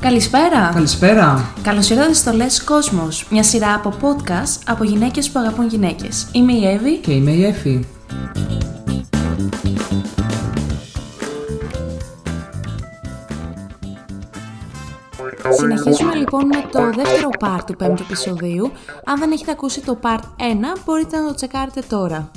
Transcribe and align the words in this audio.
Καλησπέρα! 0.00 0.70
Καλησπέρα! 0.74 1.54
Καλώς 1.62 1.90
ήρθατε 1.90 2.12
στο 2.12 2.32
Λες 2.32 2.64
Κόσμος, 2.64 3.26
μια 3.30 3.42
σειρά 3.42 3.74
από 3.74 3.94
podcast 4.00 4.62
από 4.66 4.84
γυναίκες 4.84 5.30
που 5.30 5.38
αγαπούν 5.38 5.66
γυναίκες. 5.68 6.28
Είμαι 6.32 6.52
η 6.52 6.66
Εύη 6.66 6.96
Και 6.96 7.12
είμαι 7.12 7.30
η 7.30 7.44
Εφη. 7.44 7.84
Συνεχίζουμε 15.58 16.14
λοιπόν 16.14 16.46
με 16.46 16.64
το 16.72 16.90
δεύτερο 17.02 17.28
part 17.40 17.60
του 17.66 17.76
πέμπτου 17.76 18.02
επεισοδίου. 18.02 18.72
Αν 19.04 19.18
δεν 19.18 19.32
έχετε 19.32 19.50
ακούσει 19.50 19.80
το 19.80 19.98
part 20.02 20.18
1, 20.18 20.22
μπορείτε 20.84 21.16
να 21.18 21.26
το 21.26 21.34
τσεκάρετε 21.34 21.82
τώρα. 21.88 22.30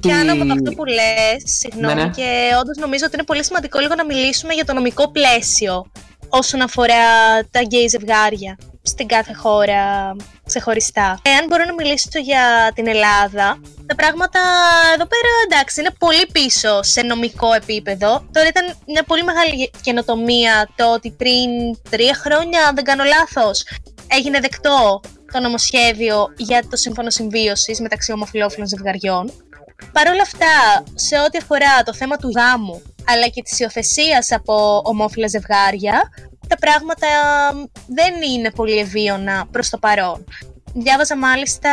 Πιάνω 0.00 0.32
από 0.32 0.52
αυτό 0.52 0.70
που 0.70 0.84
λες, 0.84 1.42
συγγνώμη, 1.44 1.94
Ναι, 1.94 2.02
ναι. 2.02 2.08
και 2.08 2.28
όντως 2.60 2.76
νομίζω 2.76 3.04
ότι 3.06 3.14
είναι 3.14 3.24
πολύ 3.24 3.44
σημαντικό 3.44 3.78
λίγο 3.78 3.94
να 3.94 4.04
μιλήσουμε 4.04 4.54
για 4.54 4.64
το 4.64 4.72
νομικό 4.72 5.10
πλαίσιο 5.10 5.86
όσον 6.32 6.60
αφορά 6.60 7.04
τα 7.50 7.60
γκέι 7.60 7.88
ζευγάρια 7.88 8.58
στην 8.82 9.06
κάθε 9.06 9.32
χώρα 9.32 10.16
ξεχωριστά. 10.46 11.20
Εάν 11.22 11.46
μπορώ 11.48 11.64
να 11.64 11.74
μιλήσω 11.74 12.18
για 12.22 12.72
την 12.74 12.86
Ελλάδα, 12.86 13.60
τα 13.86 13.94
πράγματα 13.94 14.40
εδώ 14.94 15.06
πέρα 15.06 15.30
εντάξει 15.44 15.80
είναι 15.80 15.90
πολύ 15.98 16.26
πίσω 16.32 16.82
σε 16.82 17.02
νομικό 17.02 17.52
επίπεδο. 17.52 18.08
Τώρα 18.32 18.48
ήταν 18.48 18.76
μια 18.86 19.02
πολύ 19.02 19.24
μεγάλη 19.24 19.70
καινοτομία 19.80 20.68
το 20.76 20.92
ότι 20.92 21.10
πριν 21.10 21.48
τρία 21.90 22.14
χρόνια, 22.14 22.66
αν 22.66 22.74
δεν 22.74 22.84
κάνω 22.84 23.04
λάθος, 23.04 23.64
έγινε 24.06 24.40
δεκτό 24.40 25.00
το 25.32 25.40
νομοσχέδιο 25.40 26.26
για 26.36 26.62
το 26.70 26.76
σύμφωνο 26.76 27.10
συμβίωσης 27.10 27.80
μεταξύ 27.80 28.12
ομοφυλόφιλων 28.12 28.68
ζευγαριών. 28.68 29.32
Παρ' 29.92 30.08
όλα 30.08 30.22
αυτά, 30.22 30.82
σε 30.94 31.18
ό,τι 31.18 31.38
αφορά 31.38 31.82
το 31.84 31.94
θέμα 31.94 32.16
του 32.16 32.32
γάμου, 32.36 32.82
αλλά 33.06 33.26
και 33.28 33.42
της 33.42 33.58
υιοθεσίας 33.58 34.32
από 34.32 34.82
ομόφυλα 34.84 35.26
ζευγάρια, 35.26 36.00
τα 36.52 36.58
πράγματα 36.58 37.08
δεν 37.86 38.22
είναι 38.22 38.50
πολύ 38.50 38.78
ευίωνα 38.78 39.46
προς 39.50 39.68
το 39.68 39.78
παρόν. 39.78 40.24
Διάβαζα 40.74 41.16
μάλιστα 41.16 41.70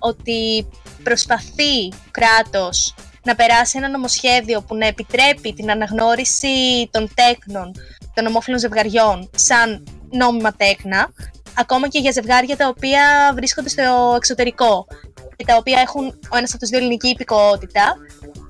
ότι 0.00 0.68
προσπαθεί 1.02 1.92
ο 1.92 2.10
κράτος 2.10 2.94
να 3.22 3.34
περάσει 3.34 3.78
ένα 3.78 3.88
νομοσχέδιο 3.88 4.62
που 4.62 4.76
να 4.76 4.86
επιτρέπει 4.86 5.52
την 5.52 5.70
αναγνώριση 5.70 6.88
των 6.90 7.10
τέκνων 7.14 7.72
των 8.14 8.26
ομόφυλων 8.26 8.58
ζευγαριών 8.58 9.30
σαν 9.34 9.86
νόμιμα 10.10 10.52
τέκνα, 10.52 11.12
ακόμα 11.58 11.88
και 11.88 11.98
για 11.98 12.10
ζευγάρια 12.10 12.56
τα 12.56 12.68
οποία 12.68 13.32
βρίσκονται 13.34 13.68
στο 13.68 14.14
εξωτερικό 14.16 14.86
και 15.36 15.44
τα 15.44 15.56
οποία 15.56 15.80
έχουν 15.80 16.06
ο 16.06 16.36
ένας 16.36 16.50
από 16.50 16.58
τους 16.58 16.68
δύο 16.68 16.78
ελληνική 16.78 17.08
υπηκότητα, 17.08 17.96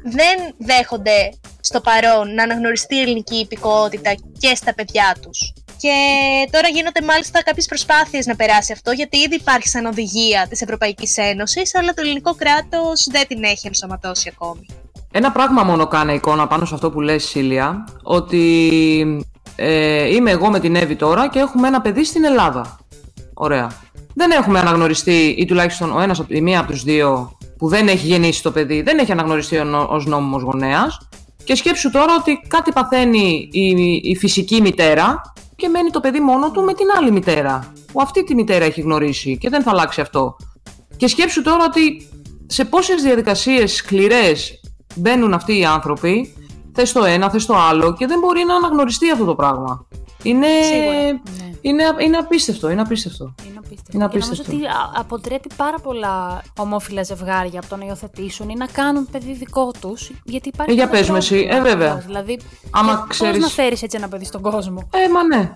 δεν 0.03 0.55
δέχονται 0.59 1.31
στο 1.61 1.81
παρόν 1.81 2.35
να 2.35 2.43
αναγνωριστεί 2.43 2.95
η 2.95 3.01
ελληνική 3.01 3.37
υπηκότητα 3.37 4.15
και 4.39 4.55
στα 4.55 4.75
παιδιά 4.75 5.17
τους. 5.23 5.53
Και 5.83 5.97
τώρα 6.51 6.69
γίνονται 6.69 7.03
μάλιστα 7.03 7.43
κάποιες 7.43 7.67
προσπάθειες 7.67 8.27
να 8.27 8.37
περάσει 8.37 8.73
αυτό, 8.73 8.91
γιατί 8.91 9.17
ήδη 9.19 9.35
υπάρχει 9.35 9.69
σαν 9.69 9.85
οδηγία 9.87 10.47
της 10.51 10.61
Ευρωπαϊκής 10.63 11.17
Ένωσης, 11.17 11.75
αλλά 11.75 11.93
το 11.95 12.03
ελληνικό 12.05 12.35
κράτος 12.35 13.07
δεν 13.11 13.27
την 13.29 13.43
έχει 13.45 13.67
ενσωματώσει 13.67 14.33
ακόμη. 14.35 14.67
Ένα 15.13 15.33
πράγμα 15.33 15.63
μόνο 15.63 15.87
κάνει 15.87 16.15
εικόνα 16.15 16.47
πάνω 16.47 16.65
σε 16.65 16.75
αυτό 16.75 16.91
που 16.91 17.01
λες 17.01 17.25
Σίλια, 17.25 17.85
ότι 18.03 18.71
ε, 19.57 20.15
είμαι 20.15 20.31
εγώ 20.31 20.51
με 20.51 20.61
την 20.61 20.77
Εύη 20.77 20.97
τώρα 20.97 21.29
και 21.29 21.39
έχουμε 21.39 21.69
ένα 21.69 21.81
παιδί 21.81 22.05
στην 22.05 22.25
Ελλάδα. 22.25 22.79
Ωραία. 23.35 23.71
Δεν 24.15 24.31
έχουμε 24.31 24.59
αναγνωριστεί, 24.59 25.35
ή 25.39 25.45
τουλάχιστον 25.45 25.97
ο 25.97 26.01
ένας, 26.01 26.19
από- 26.21 26.35
η 26.35 26.41
μία 26.41 26.61
από 26.61 26.71
τους 26.71 26.83
δύο 26.83 27.37
που 27.59 27.69
δεν 27.69 27.89
έχει 27.89 28.07
γεννήσει 28.07 28.43
το 28.43 28.51
παιδί, 28.51 28.83
δεν 28.83 28.99
έχει 28.99 29.13
αναγνωριστεί 29.13 29.59
ω 29.59 29.65
νο- 29.65 29.87
ως 29.91 30.07
νόμιμος 30.07 30.43
γονέας. 30.43 30.99
Και 31.45 31.55
σκέψου 31.55 31.91
τώρα 31.91 32.15
ότι 32.19 32.41
κάτι 32.49 32.73
παθαίνει 32.73 33.49
η, 33.53 34.01
η 34.03 34.17
φυσική 34.17 34.61
μητέρα 34.61 35.32
και 35.63 35.69
μένει 35.69 35.91
το 35.91 36.01
παιδί 36.01 36.21
μόνο 36.21 36.51
του 36.51 36.63
με 36.63 36.75
την 36.75 36.87
άλλη 36.99 37.11
μητέρα. 37.11 37.73
Που 37.93 38.01
αυτή 38.01 38.25
τη 38.25 38.35
μητέρα 38.35 38.65
έχει 38.65 38.81
γνωρίσει 38.81 39.39
και 39.39 39.49
δεν 39.49 39.63
θα 39.63 39.71
αλλάξει 39.71 40.01
αυτό. 40.01 40.37
Και 40.97 41.07
σκέψου 41.07 41.43
τώρα 41.43 41.65
ότι 41.65 42.09
σε 42.47 42.65
πόσες 42.65 43.03
διαδικασίες 43.03 43.75
σκληρές 43.75 44.61
μπαίνουν 44.95 45.35
αυτοί 45.35 45.59
οι 45.59 45.65
άνθρωποι, 45.65 46.35
θες 46.73 46.93
το 46.93 47.05
ένα, 47.05 47.31
θες 47.31 47.47
το 47.47 47.55
άλλο 47.57 47.95
και 47.95 48.07
δεν 48.07 48.19
μπορεί 48.19 48.45
να 48.45 48.55
αναγνωριστεί 48.55 49.11
αυτό 49.11 49.25
το 49.25 49.35
πράγμα. 49.35 49.87
Είναι, 50.23 50.47
Σίγουρα, 50.63 51.21
είναι, 51.61 51.83
είναι 52.05 52.17
απίστευτο, 52.17 52.71
είναι 52.71 52.81
απίστευτο. 52.81 53.35
Είναι 53.93 54.05
απίστευτο. 54.05 54.05
Είναι 54.05 54.09
Και 54.09 54.19
νομίζω 54.19 54.33
απίστευτο. 54.33 54.53
ότι 54.57 54.67
α- 54.67 55.01
αποτρέπει 55.01 55.49
πάρα 55.57 55.79
πολλά 55.79 56.43
ομόφυλα 56.59 57.03
ζευγάρια 57.03 57.59
από 57.61 57.69
το 57.69 57.77
να 57.77 57.85
υιοθετήσουν 57.85 58.49
ή 58.49 58.55
να 58.55 58.67
κάνουν 58.67 59.09
παιδί 59.11 59.33
δικό 59.33 59.71
τους. 59.81 60.11
Γιατί 60.25 60.49
υπάρχει. 60.49 60.71
Ε, 60.71 60.75
για 60.75 60.83
ένας 60.85 60.99
πες 60.99 61.09
μου 61.11 61.17
εσύ. 61.17 61.35
πρόβλημα 61.35 61.57
Ε, 61.57 61.61
βέβαια. 61.71 61.93
ακριβώς. 61.93 62.07
Δηλαδή, 62.07 62.39
Άμα 62.71 62.93
και 62.93 63.03
ξέρεις- 63.09 63.33
Πώς 63.39 63.43
να 63.57 63.63
φέρεις 63.63 63.83
έτσι 63.83 63.97
ένα 63.97 64.09
παιδί 64.09 64.25
στον 64.25 64.41
κόσμο; 64.43 64.89
Ε, 64.93 65.09
μα 65.13 65.23
ναι. 65.37 65.53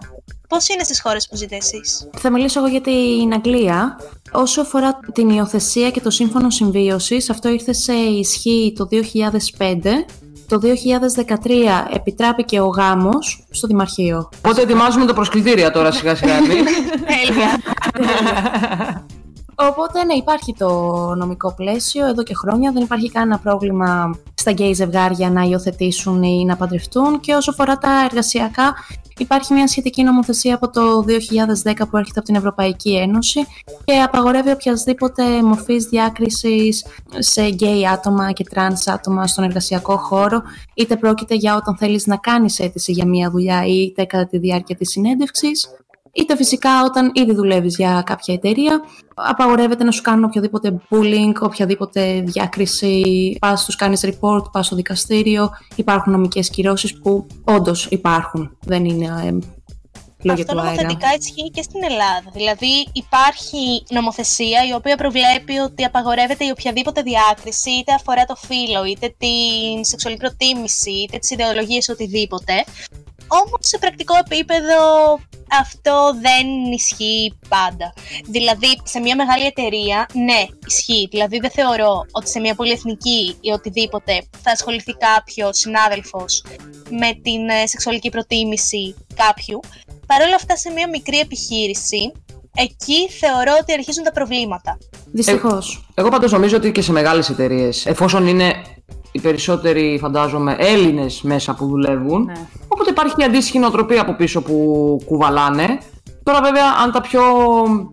Πώς 0.48 0.68
είναι 0.68 0.82
στις 0.84 1.00
χώρες 1.00 1.28
που 1.28 1.36
ζείτε 1.36 1.56
εσείς; 1.56 2.08
Θα 2.18 2.30
μιλήσω 2.30 2.58
εγώ 2.60 2.68
για 2.68 2.80
την 2.80 3.32
Αγγλία. 3.32 3.98
Όσο 4.32 4.60
αφορά 4.60 4.98
την 5.12 5.28
υιοθεσία 5.28 5.90
και 5.90 6.00
το 6.00 6.10
σύμφωνο 6.10 6.50
συμβίωσης, 6.50 7.30
αυτό 7.30 7.48
ήρθε 7.48 7.72
σε 7.72 7.92
ισχύ 7.92 8.72
το 8.76 8.86
2005. 8.86 10.04
Το 10.48 10.58
2013 10.58 11.86
επιτράπηκε 11.94 12.60
ο 12.60 12.66
γάμος 12.66 13.44
στο 13.50 13.66
Δημαρχείο. 13.66 14.28
Οπότε 14.38 14.62
ετοιμάζουμε 14.62 15.06
τα 15.06 15.14
προσκλητήρια 15.14 15.70
τώρα 15.70 15.92
σιγά 15.92 16.14
σιγά. 16.14 16.40
μη. 16.40 16.46
Τέλεια. 17.26 17.60
Οπότε 19.58 20.04
ναι, 20.04 20.14
υπάρχει 20.14 20.54
το 20.58 20.68
νομικό 21.14 21.54
πλαίσιο 21.54 22.06
εδώ 22.06 22.22
και 22.22 22.34
χρόνια. 22.34 22.72
Δεν 22.72 22.82
υπάρχει 22.82 23.10
κανένα 23.10 23.38
πρόβλημα 23.38 24.18
στα 24.34 24.50
γκέι 24.50 24.72
ζευγάρια 24.72 25.30
να 25.30 25.42
υιοθετήσουν 25.42 26.22
ή 26.22 26.44
να 26.44 26.56
παντρευτούν. 26.56 27.20
Και 27.20 27.34
όσο 27.34 27.50
αφορά 27.50 27.78
τα 27.78 28.04
εργασιακά, 28.10 28.74
υπάρχει 29.18 29.52
μια 29.52 29.66
σχετική 29.66 30.02
νομοθεσία 30.02 30.54
από 30.54 30.70
το 30.70 31.04
2010 31.64 31.88
που 31.90 31.96
έρχεται 31.96 32.18
από 32.18 32.22
την 32.22 32.34
Ευρωπαϊκή 32.34 32.96
Ένωση 32.96 33.40
και 33.84 34.00
απαγορεύει 34.00 34.50
οποιασδήποτε 34.50 35.42
μορφής 35.42 35.84
διάκρισης 35.84 36.86
σε 37.18 37.48
γκέι 37.48 37.88
άτομα 37.88 38.32
και 38.32 38.44
τρανς 38.44 38.86
άτομα 38.86 39.26
στον 39.26 39.44
εργασιακό 39.44 39.96
χώρο, 39.96 40.42
είτε 40.74 40.96
πρόκειται 40.96 41.34
για 41.34 41.56
όταν 41.56 41.76
θέλεις 41.76 42.06
να 42.06 42.16
κάνεις 42.16 42.58
αίτηση 42.58 42.92
για 42.92 43.06
μια 43.06 43.30
δουλειά 43.30 43.64
είτε 43.66 44.04
κατά 44.04 44.26
τη 44.26 44.38
διάρκεια 44.38 44.76
της 44.76 44.90
συνέντευξης, 44.90 45.68
είτε 46.16 46.36
φυσικά 46.36 46.84
όταν 46.84 47.10
ήδη 47.14 47.34
δουλεύεις 47.34 47.76
για 47.76 48.02
κάποια 48.06 48.34
εταιρεία, 48.34 48.80
απαγορεύεται 49.14 49.84
να 49.84 49.90
σου 49.90 50.02
κάνουν 50.02 50.24
οποιοδήποτε 50.24 50.80
bullying, 50.90 51.32
οποιαδήποτε 51.40 52.20
διάκριση, 52.20 53.02
πας 53.40 53.64
τους 53.64 53.76
κάνεις 53.76 54.04
report, 54.06 54.52
πας 54.52 54.66
στο 54.66 54.76
δικαστήριο, 54.76 55.50
υπάρχουν 55.74 56.12
νομικές 56.12 56.50
κυρώσεις 56.50 56.98
που 56.98 57.26
όντως 57.44 57.86
υπάρχουν, 57.86 58.56
δεν 58.60 58.84
είναι 58.84 59.04
ε, 59.04 59.38
λόγια 60.22 60.42
Αυτό 60.42 60.54
του 60.54 60.60
αέρα. 60.60 60.70
νομοθετικά 60.70 61.08
ισχύει 61.18 61.50
και 61.50 61.62
στην 61.62 61.84
Ελλάδα. 61.84 62.30
Δηλαδή 62.32 62.88
υπάρχει 62.92 63.84
νομοθεσία 63.90 64.66
η 64.68 64.72
οποία 64.72 64.96
προβλέπει 64.96 65.58
ότι 65.58 65.84
απαγορεύεται 65.84 66.44
η 66.44 66.50
οποιαδήποτε 66.50 67.02
διάκριση 67.02 67.70
είτε 67.70 67.92
αφορά 67.92 68.24
το 68.24 68.34
φύλο, 68.34 68.84
είτε 68.84 69.14
την 69.18 69.84
σεξουαλική 69.84 70.22
προτίμηση, 70.22 70.90
είτε 70.90 71.18
τις 71.18 71.30
ιδεολογίες, 71.30 71.88
οτιδήποτε. 71.88 72.64
Όμως 73.28 73.58
σε 73.60 73.78
πρακτικό 73.78 74.14
επίπεδο 74.24 74.78
αυτό 75.60 76.12
δεν 76.20 76.72
ισχύει 76.72 77.38
πάντα. 77.48 77.92
Δηλαδή 78.24 78.80
σε 78.82 79.00
μια 79.00 79.16
μεγάλη 79.16 79.44
εταιρεία, 79.44 80.08
ναι, 80.12 80.44
ισχύει. 80.66 81.08
Δηλαδή 81.10 81.38
δεν 81.38 81.50
θεωρώ 81.50 82.06
ότι 82.10 82.28
σε 82.28 82.40
μια 82.40 82.54
πολυεθνική 82.54 83.36
ή 83.40 83.50
οτιδήποτε 83.50 84.22
θα 84.42 84.50
ασχοληθεί 84.50 84.92
κάποιος 84.92 85.58
συνάδελφος 85.58 86.44
με 86.90 87.20
την 87.22 87.48
ε, 87.48 87.66
σεξουαλική 87.66 88.08
προτίμηση 88.08 88.94
κάποιου. 89.14 89.60
Παρ' 90.06 90.22
όλα 90.22 90.34
αυτά, 90.34 90.56
σε 90.56 90.70
μια 90.70 90.88
μικρή 90.88 91.18
επιχείρηση, 91.18 92.12
εκεί 92.54 93.10
θεωρώ 93.10 93.52
ότι 93.60 93.72
αρχίζουν 93.72 94.04
τα 94.04 94.12
προβλήματα. 94.12 94.78
Δυστυχώς. 95.12 95.88
Εγώ 95.94 96.08
πάντως 96.08 96.32
νομίζω 96.32 96.56
ότι 96.56 96.72
και 96.72 96.82
σε 96.82 96.92
μεγάλες 96.92 97.30
εταιρείες, 97.30 97.86
εφόσον 97.86 98.26
είναι 98.26 98.54
οι 99.12 99.20
περισσότεροι 99.20 99.98
φαντάζομαι 100.00 100.56
Έλληνες 100.58 101.22
μέσα 101.22 101.54
που 101.54 101.66
δουλεύουν, 101.66 102.24
Ναι. 102.24 102.48
Οπότε 102.88 103.00
υπάρχει 103.00 103.14
μια 103.16 103.26
αντίστοιχη 103.26 103.58
νοοτροπία 103.58 104.00
από 104.00 104.12
πίσω 104.14 104.42
που 104.42 104.56
κουβαλάνε. 105.06 105.78
Τώρα 106.22 106.40
βέβαια 106.42 106.64
αν, 106.84 106.92
τα 106.92 107.00
πιο, 107.00 107.22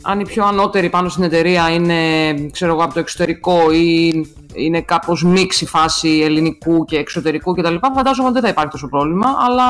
αν 0.02 0.20
οι 0.20 0.26
πιο 0.26 0.46
ανώτεροι 0.46 0.90
πάνω 0.90 1.10
στην 1.10 1.24
εταιρεία 1.24 1.70
είναι 1.70 2.34
ξέρω 2.52 2.74
εγώ, 2.74 2.84
από 2.84 2.94
το 2.94 3.00
εξωτερικό 3.00 3.72
ή 3.72 4.14
είναι 4.54 4.82
κάπως 4.82 5.24
μίξ 5.24 5.62
η 5.62 5.66
φάση 5.66 6.22
ελληνικού 6.24 6.86
και 6.86 6.98
εξωτερικού 6.98 7.54
κτλ. 7.54 7.76
Φαντάζομαι 7.96 8.28
ότι 8.28 8.34
δεν 8.34 8.44
θα 8.44 8.50
υπάρχει 8.50 8.72
τόσο 8.72 8.88
πρόβλημα, 8.88 9.28
αλλά 9.48 9.66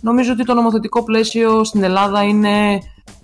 νομίζω 0.00 0.32
ότι 0.32 0.44
το 0.44 0.54
νομοθετικό 0.54 1.04
πλαίσιο 1.04 1.64
στην 1.64 1.82
Ελλάδα 1.82 2.22
είναι 2.22 2.78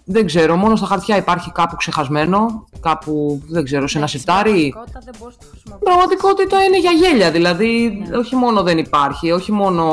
δεν 0.09 0.27
ξέρω, 0.27 0.57
μόνο 0.57 0.77
στα 0.77 0.87
χαρτιά 0.87 1.17
υπάρχει 1.17 1.51
κάπου 1.53 1.77
ξεχασμένο, 1.77 2.67
κάπου, 2.81 3.43
δεν 3.49 3.65
ξέρω, 3.65 3.87
σε 3.89 3.99
ένα 3.99 4.07
σιρτάρι. 4.07 4.69
πραγματικότητα 4.73 5.01
δεν 5.05 5.15
μπορείς 5.19 5.37
να 5.37 5.43
το 5.45 5.47
χρησιμοποιήσεις. 5.51 5.85
Πραγματικότητα 5.85 6.65
είναι 6.65 6.79
για 6.79 6.91
γέλια, 6.91 7.31
δηλαδή 7.31 8.05
Ναι. 8.09 8.17
όχι 8.17 8.37
μόνο 8.37 8.63
δεν 8.63 8.79
υπάρχει, 8.79 9.31
όχι 9.33 9.53
μόνο 9.53 9.85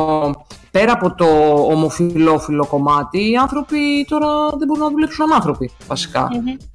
πέρα 0.74 0.92
από 0.92 1.16
το 1.16 1.26
ομοφυλόφιλο 1.70 2.66
κομμάτι, 2.66 3.32
οι 3.32 3.36
άνθρωποι 3.36 4.06
τώρα 4.10 4.28
δεν 4.58 4.68
μπορούν 4.68 4.84
να 4.84 4.90
δουλέψουν 4.90 5.26
σαν 5.26 5.36
άνθρωποι, 5.36 5.72
βασικά. 5.88 6.28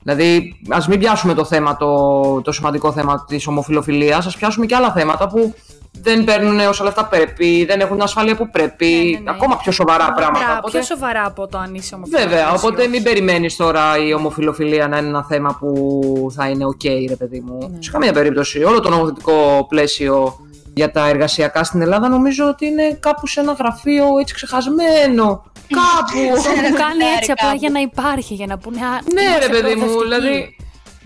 Δηλαδή, 0.03 0.55
ας 0.69 0.89
μην 0.89 0.99
πιάσουμε 0.99 1.35
το 1.35 1.45
θέμα, 1.45 1.77
το, 1.77 2.41
το 2.41 2.53
σημαντικό 2.53 2.93
θέμα 2.93 3.25
της 3.29 3.47
ομοφυλοφιλίας, 3.47 4.27
ας 4.27 4.37
πιάσουμε 4.37 4.67
και 4.67 4.75
άλλα 4.75 4.93
θέματα 4.93 5.29
που 5.29 5.55
δεν 6.03 6.25
παίρνουν 6.25 6.59
όσα 6.59 6.85
λεφτά 6.85 7.05
πρέπει, 7.05 7.65
δεν 7.65 7.81
έχουν 7.81 7.95
την 7.95 8.03
ασφάλεια 8.03 8.37
που 8.37 8.51
πρέπει. 8.51 8.87
Ναι, 8.87 9.19
ναι, 9.19 9.19
ναι. 9.19 9.31
Ακόμα 9.31 9.57
πιο 9.57 9.73
σοβαρά 9.73 10.13
πράγματα. 10.13 10.45
Μπράβο, 10.45 10.59
Οπότε... 10.59 10.79
Πιο 10.79 10.87
σοβαρά 10.87 11.25
από 11.27 11.47
το 11.47 11.59
αν 11.59 11.75
είσαι 11.75 11.95
ομοφυλόφιλος. 11.95 12.33
Βέβαια, 12.33 12.53
οπότε 12.53 12.87
μην 12.87 13.03
περιμένεις 13.03 13.57
τώρα 13.57 14.07
η 14.07 14.15
ομοφυλοφιλία 14.15 14.89
να 14.89 14.99
είναι 14.99 15.09
ένα 15.09 15.25
θέμα 15.25 15.57
που 15.61 16.31
θα 16.35 16.49
είναι 16.49 16.65
οκ, 16.65 16.85
ρε 17.09 17.17
παιδί 17.17 17.41
μου. 17.47 17.59
Ναι. 17.59 17.83
Σε 17.83 17.91
καμία 17.91 18.13
περίπτωση. 18.13 18.63
Όλο 18.63 18.81
το 18.81 18.89
νομοθετικό 18.89 19.67
πλαίσιο 19.69 20.37
για 20.79 20.91
τα 20.91 21.09
εργασιακά 21.09 21.65
στην 21.65 21.81
Ελλάδα 21.83 22.09
νομίζω 22.09 22.45
ότι 22.49 22.67
είναι 22.67 22.97
κάπου 23.01 23.27
σε 23.27 23.41
ένα 23.41 23.53
γραφείο 23.53 24.05
έτσι 24.21 24.35
ξεχασμένο. 24.35 25.27
Κάπου. 25.69 26.43
Το 26.45 26.51
έχουν 26.51 26.63
κάνει 26.63 26.73
Κάπου. 26.75 27.17
έτσι 27.19 27.31
απλά 27.31 27.55
για 27.55 27.71
να 27.71 27.81
υπάρχει, 27.81 28.35
για 28.35 28.47
να 28.47 28.59
πούνε. 28.59 28.79
«Α, 28.81 28.91
ναι, 29.15 29.23
είμαστε 29.23 29.47
ρε 29.47 29.53
παιδί 29.53 29.75
μου, 29.75 29.87
προοδευτικοί». 29.87 30.05
δηλαδή. 30.05 30.57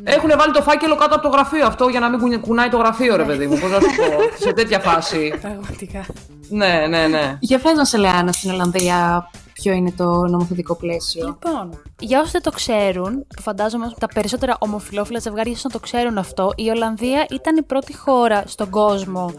Έχουν 0.04 0.30
βάλει 0.38 0.52
το 0.52 0.62
φάκελο 0.62 0.96
κάτω 0.96 1.14
από 1.14 1.22
το 1.22 1.28
γραφείο 1.28 1.66
αυτό 1.66 1.88
για 1.88 2.00
να 2.00 2.08
μην 2.10 2.18
κουνι- 2.18 2.40
κουνάει 2.40 2.68
το 2.68 2.76
γραφείο, 2.76 3.16
ρε 3.16 3.22
παιδί 3.24 3.46
μου. 3.46 3.58
Πώς 3.58 3.70
να 3.70 3.80
σου 3.80 3.86
πω. 3.96 4.44
σε 4.44 4.52
τέτοια 4.52 4.78
φάση. 4.78 5.34
Πραγματικά. 5.42 6.04
Ναι, 6.48 6.86
ναι, 6.88 7.06
ναι. 7.06 7.36
Για 7.40 7.58
πες 7.58 7.72
μας, 7.76 7.92
Ελεάνα, 7.92 8.32
στην 8.32 8.50
Ολλανδία 8.50 9.30
ποιο 9.62 9.72
είναι 9.72 9.92
το 9.96 10.04
νομοθετικό 10.04 10.74
πλαίσιο. 10.74 11.26
Λοιπόν, 11.26 11.82
για 11.98 12.20
όσοι 12.20 12.30
δεν 12.30 12.42
το 12.42 12.50
ξέρουν, 12.50 13.26
που 13.36 13.42
φαντάζομαι 13.42 13.92
τα 13.98 14.06
περισσότερα 14.06 14.56
ομοφυλόφιλα 14.58 15.18
ζευγάρια 15.18 15.52
ίσως 15.52 15.64
να 15.64 15.70
το 15.70 15.78
ξέρουν 15.78 16.18
αυτό, 16.18 16.52
η 16.56 16.68
Ολλανδία 16.68 17.26
ήταν 17.30 17.56
η 17.56 17.62
πρώτη 17.62 17.96
χώρα 17.96 18.42
στον 18.46 18.70
κόσμο 18.70 19.32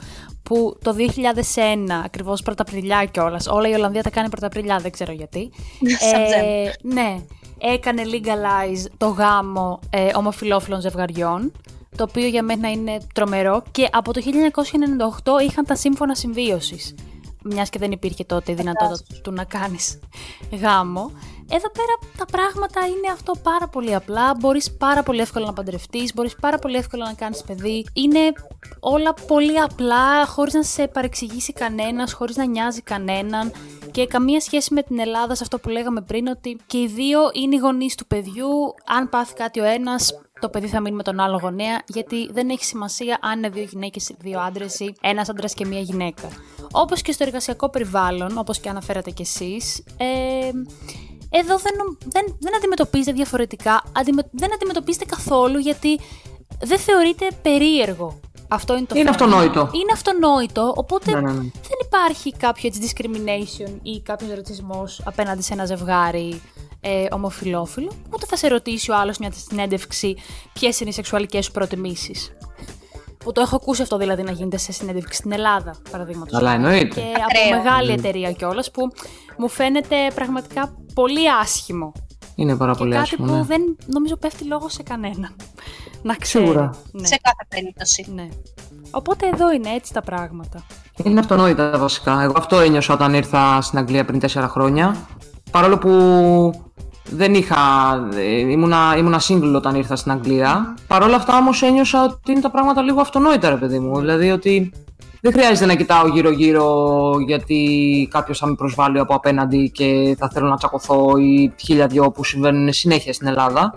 που 0.43 0.77
το 0.83 0.95
2001, 0.97 1.03
ακριβώς 2.03 2.41
πρωταπριλιά 2.41 3.05
κιόλας, 3.05 3.47
όλα 3.47 3.69
η 3.69 3.73
Ολλανδία 3.73 4.03
τα 4.03 4.09
κάνει 4.09 4.29
πρωταπριλιά, 4.29 4.77
δεν 4.77 4.91
ξέρω 4.91 5.11
γιατί. 5.11 5.51
Σαν 6.11 6.23
τζέμ. 6.25 6.93
ναι, 6.93 7.19
έκανε 7.57 8.01
legalize 8.05 8.91
το 8.97 9.07
γάμο 9.07 9.79
ε, 9.89 10.09
ομοφυλόφιλων 10.15 10.81
ζευγαριών, 10.81 11.51
το 11.95 12.05
οποίο 12.09 12.27
για 12.27 12.43
μένα 12.43 12.71
είναι 12.71 12.97
τρομερό 13.13 13.63
και 13.71 13.89
από 13.91 14.13
το 14.13 14.21
1998 14.23 15.47
είχαν 15.47 15.65
τα 15.65 15.75
σύμφωνα 15.75 16.15
συμβίωσης. 16.15 16.95
Μιας 17.43 17.69
και 17.69 17.79
δεν 17.79 17.91
υπήρχε 17.91 18.23
τότε 18.23 18.51
η 18.51 18.55
δυνατότητα 18.55 19.21
του 19.21 19.31
να 19.31 19.43
κάνεις 19.43 19.99
γάμο. 20.51 21.11
Εδώ 21.49 21.69
πέρα 21.71 22.13
τα 22.17 22.25
πράγματα 22.25 22.85
είναι 22.85 23.11
αυτό 23.11 23.33
πάρα 23.43 23.67
πολύ 23.67 23.95
απλά. 23.95 24.35
Μπορείς 24.39 24.71
πάρα 24.71 25.03
πολύ 25.03 25.21
εύκολα 25.21 25.45
να 25.45 25.53
παντρευτείς, 25.53 26.13
μπορείς 26.13 26.35
πάρα 26.35 26.57
πολύ 26.57 26.75
εύκολα 26.75 27.05
να 27.05 27.13
κάνεις 27.13 27.43
παιδί. 27.43 27.85
Είναι 27.93 28.19
όλα 28.79 29.13
πολύ 29.13 29.59
απλά, 29.59 30.25
χωρίς 30.25 30.53
να 30.53 30.63
σε 30.63 30.87
παρεξηγήσει 30.87 31.53
κανένας, 31.53 32.13
χωρίς 32.13 32.35
να 32.35 32.45
νοιάζει 32.45 32.81
κανέναν. 32.81 33.51
Και 33.91 34.07
καμία 34.07 34.39
σχέση 34.39 34.73
με 34.73 34.81
την 34.81 34.99
Ελλάδα 34.99 35.35
σε 35.35 35.43
αυτό 35.43 35.59
που 35.59 35.69
λέγαμε 35.69 36.01
πριν, 36.01 36.27
ότι 36.27 36.57
και 36.65 36.77
οι 36.77 36.87
δύο 36.87 37.19
είναι 37.33 37.55
οι 37.55 37.59
γονείς 37.59 37.95
του 37.95 38.07
παιδιού. 38.07 38.49
Αν 38.85 39.09
πάθει 39.09 39.33
κάτι 39.33 39.59
ο 39.59 39.63
ένας, 39.63 40.13
το 40.43 40.49
παιδί 40.49 40.67
θα 40.67 40.79
μείνει 40.81 40.95
με 40.95 41.03
τον 41.03 41.19
άλλο 41.19 41.39
γονέα, 41.41 41.81
γιατί 41.87 42.31
δεν 42.31 42.49
έχει 42.49 42.63
σημασία 42.65 43.17
αν 43.21 43.37
είναι 43.37 43.49
δύο 43.49 43.63
γυναίκες 43.63 44.09
ή 44.09 44.15
δύο 44.19 44.39
άντρες 44.39 44.79
ή 44.79 44.95
ένας 45.01 45.29
άντρας 45.29 45.53
και 45.53 45.65
μία 45.65 45.79
γυναίκα. 45.79 46.27
Όπως 46.71 47.01
και 47.01 47.11
στο 47.11 47.23
εργασιακό 47.23 47.69
περιβάλλον, 47.69 48.37
όπως 48.37 48.59
και 48.59 48.69
αναφέρατε 48.69 49.09
κι 49.09 49.21
εσείς, 49.21 49.83
ε, 49.97 50.05
εδώ 51.29 51.57
δεν, 51.57 51.73
νομ- 51.77 51.97
δεν, 52.05 52.37
δεν 52.39 52.55
αντιμετωπίζετε 52.55 53.11
διαφορετικά, 53.11 53.83
αντιμε, 53.97 54.21
δεν 54.31 54.53
αντιμετωπίζετε 54.53 55.05
καθόλου 55.05 55.57
γιατί 55.59 55.99
δεν 56.63 56.79
θεωρείται 56.79 57.27
περίεργο. 57.41 58.19
Αυτό 58.47 58.77
είναι 58.77 58.85
το 58.85 58.95
Είναι 58.99 59.11
θέμα. 59.13 59.25
αυτονόητο. 59.25 59.59
Είναι 59.59 59.91
αυτονόητο, 59.93 60.73
οπότε 60.75 61.11
Ναι, 61.11 61.19
ναι, 61.21 61.31
ναι. 61.31 61.37
δεν 61.41 61.77
υπάρχει 61.85 62.31
κάποιο 62.31 62.69
έτσι 62.73 62.79
discrimination 62.95 63.71
ή 63.81 64.01
κάποιος 64.01 64.31
ρατσισμός 64.35 65.01
απέναντι 65.05 65.41
σε 65.41 65.53
ένα 65.53 65.65
ζευγάρι 65.65 66.41
ε, 66.85 67.05
ομοφυλόφιλο. 67.11 67.91
Ούτε 68.13 68.25
θα 68.25 68.35
σε 68.35 68.47
ρωτήσει 68.47 68.91
ο 68.91 68.95
άλλος 68.97 69.17
μια 69.17 69.31
συνέντευξη 69.49 70.15
ποιες 70.53 70.79
είναι 70.79 70.89
οι 70.89 70.93
σεξουαλικές 70.93 71.45
σου 71.45 71.51
προτιμήσεις. 71.51 72.31
Που 73.17 73.31
το 73.31 73.41
έχω 73.41 73.55
ακούσει 73.55 73.81
αυτό 73.81 73.97
δηλαδή 73.97 74.23
να 74.23 74.31
γίνεται 74.31 74.57
σε 74.57 74.71
συνέντευξη 74.71 75.17
στην 75.17 75.31
Ελλάδα, 75.31 75.75
παραδείγματος. 75.91 76.31
Καλά, 76.37 76.51
εννοείται. 76.53 76.85
Και 76.85 77.01
Ακραίο. 77.01 77.55
από 77.57 77.63
μεγάλη 77.63 77.91
εταιρεία 77.91 78.31
κιόλας 78.31 78.71
που 78.71 78.81
μου 79.37 79.47
φαίνεται 79.49 79.95
πραγματικά 80.15 80.75
πολύ 80.93 81.31
άσχημο. 81.41 81.91
Είναι 82.35 82.55
πάρα 82.57 82.71
Και 82.71 82.77
πολύ 82.77 82.91
κάτι 82.91 83.03
άσχημο. 83.03 83.27
που 83.27 83.33
ναι. 83.33 83.43
δεν 83.43 83.61
νομίζω 83.85 84.15
πέφτει 84.17 84.43
λόγο 84.43 84.69
σε 84.69 84.83
κανέναν. 84.83 85.35
Να 86.01 86.15
ξέρει. 86.15 86.45
Σίγουρα. 86.45 86.69
Ναι. 86.91 87.07
Σε 87.07 87.19
κάθε 87.21 87.45
περίπτωση. 87.49 88.05
ναι. 88.15 88.27
Οπότε 88.91 89.27
εδώ 89.33 89.51
είναι 89.51 89.69
έτσι 89.69 89.93
τα 89.93 90.01
πράγματα. 90.01 90.65
Είναι 91.03 91.19
αυτονόητα 91.19 91.77
βασικά. 91.77 92.21
Εγώ 92.21 92.33
αυτό 92.37 92.59
ένιωσα 92.59 92.93
όταν 92.93 93.13
ήρθα 93.13 93.61
στην 93.61 93.77
Αγγλία 93.79 94.05
πριν 94.05 94.19
τέσσερα 94.19 94.47
χρόνια. 94.47 95.07
Παρόλο 95.51 95.77
που 95.77 95.89
δεν 97.09 97.33
είχα. 97.33 97.55
ε, 98.15 98.39
ήμουνα, 98.39 98.95
ήμουνα 98.97 99.21
single 99.27 99.53
όταν 99.55 99.75
ήρθα 99.75 99.95
στην 99.95 100.11
Αγγλία. 100.11 100.75
Παρ' 100.87 101.03
όλα 101.03 101.15
αυτά 101.15 101.37
όμως 101.37 101.61
ένιωσα 101.61 102.03
ότι 102.03 102.31
είναι 102.31 102.41
τα 102.41 102.51
πράγματα 102.51 102.81
λίγο 102.81 103.01
αυτονόητα, 103.01 103.49
ρε 103.49 103.55
παιδί 103.55 103.79
μου. 103.79 103.99
Δηλαδή 103.99 104.31
ότι 104.31 104.71
δεν 105.21 105.31
χρειάζεται 105.31 105.65
να 105.65 105.75
κοιτάω 105.75 106.07
γύρω-γύρω 106.07 107.11
γιατί 107.25 108.07
κάποιος 108.11 108.37
θα 108.37 108.47
με 108.47 108.55
προσβάλλει 108.55 108.99
από 108.99 109.15
απέναντι 109.15 109.71
και 109.73 110.15
θα 110.19 110.29
θέλω 110.33 110.47
να 110.47 110.57
τσακωθώ 110.57 111.17
ή 111.17 111.53
χίλια 111.57 111.87
δυο 111.87 112.11
που 112.11 112.23
συμβαίνουν 112.23 112.73
συνέχεια 112.73 113.13
στην 113.13 113.27
Ελλάδα. 113.27 113.73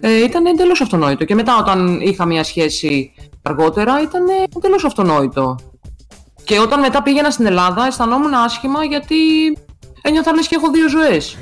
Ε, 0.00 0.24
ήταν 0.24 0.46
εντελώς 0.46 0.80
αυτονόητο. 0.80 1.24
Και 1.24 1.34
μετά, 1.34 1.58
όταν 1.58 2.00
είχα 2.00 2.26
μια 2.26 2.44
σχέση 2.44 3.12
αργότερα, 3.42 4.02
ήταν 4.02 4.22
εντελώς 4.56 4.84
αυτονόητο. 4.84 5.58
Και 6.44 6.58
όταν 6.58 6.80
μετά 6.80 7.02
πήγαινα 7.02 7.30
στην 7.30 7.46
Ελλάδα, 7.46 7.86
αισθανόμουν 7.86 8.34
άσχημα 8.34 8.84
γιατί 8.84 9.16
ένιωθα 10.02 10.34
λες 10.34 10.48
και 10.48 10.54
έχω 10.54 10.70
δύο 10.70 10.88
ζωές. 10.88 11.36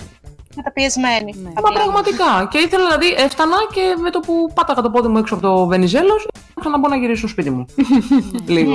Καταπιεσμένη. 0.57 1.35
Ναι. 1.43 1.53
Μα 1.65 1.73
πραγματικά. 1.73 2.49
Και 2.51 2.59
ήθελα 2.59 2.85
δηλαδή, 2.85 3.23
έφτανα 3.23 3.57
και 3.73 3.97
με 4.03 4.11
το 4.11 4.21
που 4.21 4.53
πάταγα 4.55 4.83
το 4.83 4.91
πόδι 4.91 5.09
μου 5.09 5.19
έξω 5.19 5.35
από 5.35 5.43
το 5.43 5.67
Βενιζέλος, 5.67 6.27
ήθελα 6.59 6.71
να 6.71 6.79
μπω 6.79 6.89
να 6.89 6.97
γυρίσω 6.97 7.19
στο 7.19 7.29
σπίτι 7.29 7.51
μου. 7.51 7.65
Λίγο. 8.55 8.73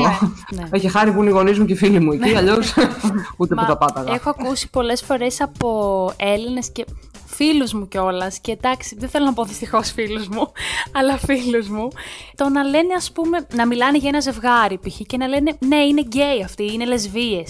Ναι. 0.56 0.64
Έχει 0.72 0.90
χάρη 0.90 1.12
που 1.12 1.20
είναι 1.20 1.30
οι 1.30 1.34
γονείς 1.34 1.60
μου 1.60 1.66
και 1.66 1.74
οι 1.74 1.76
φίλοι 1.76 2.00
μου 2.00 2.12
εκεί, 2.12 2.36
αλλιώς 2.36 2.74
ούτε 3.38 3.56
που 3.56 3.62
Μα 3.62 3.68
τα 3.68 3.78
πάταγα. 3.78 4.14
Έχω 4.14 4.30
ακούσει 4.30 4.70
πολλές 4.70 5.02
φορές 5.02 5.42
από 5.42 6.12
Έλληνες 6.18 6.72
και 6.72 6.86
φίλους 7.26 7.74
μου 7.74 7.88
κιόλας. 7.88 8.40
Και 8.40 8.52
εντάξει, 8.52 8.96
δεν 9.00 9.10
θέλω 9.10 9.26
να 9.26 9.34
πω 9.34 9.44
δυστυχώς 9.44 9.92
φίλους 9.92 10.28
μου, 10.28 10.52
αλλά 10.98 11.18
φίλους 11.18 11.68
μου. 11.68 11.88
Το 12.36 12.50
να 12.50 12.64
λένε, 12.64 12.94
ας 12.98 13.12
πούμε, 13.12 13.48
να 13.54 13.68
μιλάνε 13.68 13.98
για 13.98 14.10
ένα 14.10 14.20
ζευγάρι 14.20 14.78
π.χ. 14.78 14.98
και 15.08 15.18
να 15.18 15.28
λένε 15.28 15.58
Ναι, 15.60 15.76
είναι 15.76 16.02
γκέι 16.02 16.44
αυτοί, 16.44 16.74
είναι 16.74 16.86
λεσβίες. 16.86 17.44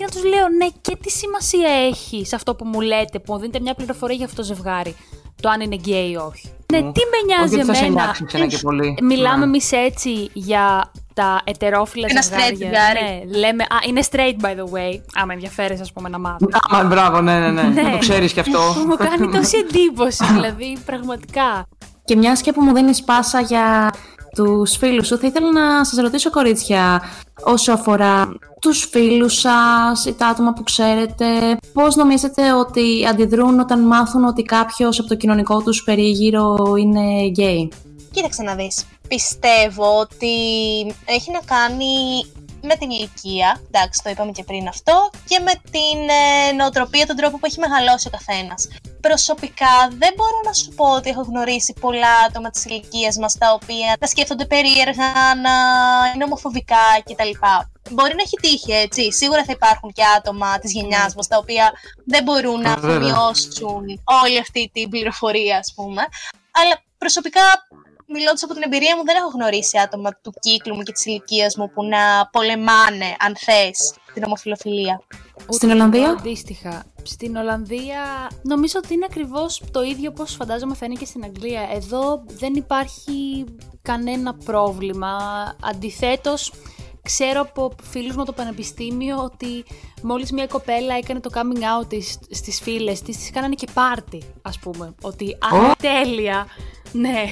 Και 0.00 0.06
να 0.06 0.12
τους 0.12 0.24
λέω 0.24 0.48
Ναι, 0.58 0.66
και 0.80 0.96
τι 1.02 1.10
σημασία 1.10 1.68
έχει 1.88 2.26
σε 2.26 2.34
αυτό 2.34 2.54
που 2.54 2.64
μου 2.64 2.80
λέτε, 2.80 3.18
που 3.18 3.32
μου 3.32 3.38
δίνετε 3.38 3.60
μια 3.60 3.74
πληροφορία 3.74 4.16
για 4.16 4.24
αυτό 4.24 4.36
το 4.36 4.42
ζευγάρι, 4.42 4.96
το 5.42 5.48
αν 5.48 5.60
είναι 5.60 5.74
γκέι 5.74 6.10
ή 6.10 6.16
όχι. 6.16 6.52
Ναι, 6.72 6.78
τι 6.78 7.00
με 7.12 7.18
νοιάζει 7.26 7.54
Όχι 7.54 7.54
ότι 7.54 7.64
θα 7.64 7.74
σε 7.74 7.84
εμένα; 7.84 8.02
νιάξει 8.04 8.24
ξένα 8.24 8.46
και 8.46 8.58
πολύ. 8.58 8.98
Μιλάμε 9.02 9.38
Ναι. 9.38 9.44
εμείς 9.44 9.72
έτσι 9.72 10.30
για 10.32 10.92
τα 11.14 11.40
ετερόφυλα 11.44 12.06
Ένα 12.10 12.22
ζευγάρια. 12.22 12.48
straight 12.48 12.56
ζευγάρι. 12.58 13.24
Ναι, 13.26 13.38
λέμε. 13.38 13.62
Α, 13.62 13.76
είναι 13.88 14.00
straight 14.10 14.44
by 14.44 14.50
the 14.50 14.64
way. 14.74 15.00
Άμα 15.14 15.32
ενδιαφέρει, 15.32 15.78
ας 15.80 15.92
πούμε, 15.92 16.08
να 16.08 16.18
μάθεις. 16.18 16.46
Άμα, 16.70 16.88
μπράβο, 16.88 17.20
ναι, 17.20 17.38
ναι, 17.38 17.50
ναι. 17.50 17.82
Να 17.82 17.90
το 17.90 17.98
ξέρεις 17.98 18.32
κι 18.32 18.40
αυτό. 18.40 18.60
Που 18.74 18.86
μου 18.86 18.96
κάνει 18.96 19.32
τόση 19.32 19.56
εντύπωση, 19.58 20.24
δηλαδή, 20.32 20.78
πραγματικά. 20.84 21.66
Και 22.04 22.16
μιας 22.16 22.40
και 22.40 22.52
που 22.52 22.60
μου 22.62 22.74
δίνεις 22.74 23.02
πάσα 23.04 23.40
για 23.40 23.94
τους 24.34 24.76
φίλους 24.76 25.06
σου, 25.06 25.18
θα 25.18 25.26
ήθελα 25.26 25.52
να 25.52 25.84
σας 25.84 25.98
ρωτήσω, 25.98 26.30
κορίτσια, 26.30 27.02
όσο 27.44 27.72
αφορά 27.72 28.32
τους 28.60 28.88
φίλους 28.90 29.34
σας 29.40 30.04
ή 30.04 30.12
τα 30.14 30.26
άτομα 30.26 30.52
που 30.52 30.62
ξέρετε, 30.62 31.56
πώς 31.72 31.96
νομίζετε 31.96 32.52
ότι 32.52 33.06
αντιδρούν 33.10 33.60
όταν 33.60 33.80
μάθουν 33.80 34.24
ότι 34.24 34.42
κάποιος 34.42 34.98
από 34.98 35.08
το 35.08 35.14
κοινωνικό 35.14 35.62
τους 35.62 35.82
περίγυρο 35.82 36.74
είναι 36.78 37.26
γκέι. 37.26 37.72
Κοίταξε 38.10 38.42
να 38.42 38.54
δεις. 38.54 38.84
Πιστεύω 39.08 39.98
ότι 40.00 40.36
έχει 41.04 41.30
να 41.30 41.40
κάνει 41.44 42.24
με 42.62 42.76
την 42.76 42.90
ηλικία, 42.90 43.60
εντάξει 43.66 44.02
το 44.04 44.10
είπαμε 44.10 44.30
και 44.30 44.44
πριν 44.44 44.68
αυτό, 44.68 45.10
και 45.28 45.38
με 45.38 45.52
την 45.70 45.98
ε, 46.48 46.52
νοοτροπία, 46.52 47.06
τον 47.06 47.16
τρόπο 47.16 47.38
που 47.38 47.46
έχει 47.46 47.58
μεγαλώσει 47.58 48.06
ο 48.06 48.10
καθένας. 48.10 48.68
Προσωπικά 49.00 49.74
δεν 49.98 50.12
μπορώ 50.16 50.40
να 50.44 50.52
σου 50.52 50.68
πω 50.74 50.94
ότι 50.94 51.10
έχω 51.10 51.22
γνωρίσει 51.22 51.72
πολλά 51.80 52.14
άτομα 52.28 52.50
της 52.50 52.64
ηλικίας 52.64 53.16
μας 53.16 53.38
τα 53.38 53.52
οποία 53.52 53.96
να 54.00 54.06
σκέφτονται 54.06 54.46
περίεργα, 54.46 55.12
να 55.42 55.54
είναι 56.14 56.24
ομοφοβικά 56.24 56.84
κτλ. 57.04 57.32
Μπορεί 57.90 58.14
να 58.14 58.22
έχει 58.22 58.36
τύχει 58.40 58.72
έτσι. 58.72 59.12
Σίγουρα 59.12 59.44
θα 59.44 59.52
υπάρχουν 59.52 59.92
και 59.92 60.02
άτομα 60.16 60.58
της 60.58 60.72
γενιάς 60.72 61.14
μας 61.14 61.26
τα 61.26 61.36
οποία 61.36 61.72
δεν 62.04 62.22
μπορούν 62.22 62.60
να 62.60 62.74
Βέβαια. 62.74 62.96
αφομοιώσουν 62.96 63.84
όλη 64.24 64.38
αυτή 64.38 64.70
την 64.72 64.88
πληροφορία 64.88 65.58
ας 65.58 65.72
πούμε. 65.76 66.02
Αλλά 66.50 66.82
προσωπικά 66.98 67.42
μιλώντας 68.12 68.42
από 68.42 68.52
την 68.54 68.62
εμπειρία 68.62 68.96
μου, 68.96 69.04
δεν 69.04 69.16
έχω 69.16 69.28
γνωρίσει 69.28 69.78
άτομα 69.78 70.10
του 70.22 70.32
κύκλου 70.40 70.74
μου 70.74 70.82
και 70.82 70.92
της 70.92 71.04
ηλικίας 71.04 71.56
μου 71.56 71.70
που 71.70 71.84
να 71.84 72.28
πολεμάνε, 72.32 73.16
αν 73.18 73.36
θες, 73.36 73.94
την 74.14 74.22
ομοφιλοφιλία. 74.24 75.02
Στην 75.48 75.70
Ολλανδία; 75.70 76.08
Αντίστοιχα. 76.10 76.84
Στην 77.02 77.36
Ολλανδία 77.36 78.30
νομίζω 78.42 78.80
ότι 78.84 78.94
είναι 78.94 79.06
ακριβώς 79.10 79.62
το 79.70 79.82
ίδιο 79.82 80.10
όπω 80.10 80.24
φαντάζομαι 80.24 80.74
θα 80.74 80.86
είναι 80.86 80.94
και 80.94 81.04
στην 81.04 81.24
Αγγλία. 81.24 81.68
Εδώ 81.72 82.22
δεν 82.26 82.54
υπάρχει 82.54 83.44
κανένα 83.82 84.34
πρόβλημα. 84.34 85.16
Αντιθέτως, 85.62 86.52
ξέρω 87.02 87.40
από 87.40 87.72
φίλους 87.82 88.14
μου 88.14 88.22
από 88.22 88.30
το 88.30 88.36
πανεπιστήμιο 88.36 89.16
ότι 89.16 89.64
μόλις 90.02 90.32
μια 90.32 90.46
κοπέλα 90.46 90.94
έκανε 90.96 91.20
το 91.20 91.30
coming 91.34 91.80
out 91.82 91.88
της 91.88 92.18
στις 92.30 92.60
φίλες 92.60 93.02
της, 93.02 93.16
της 93.16 93.30
κάνανε 93.30 93.54
και 93.54 93.68
πάρτι, 93.72 94.22
ας 94.42 94.58
πούμε. 94.58 94.94
Ότι 95.02 95.32
α, 95.32 95.74
τέλεια, 95.78 96.46
ναι, 96.92 97.24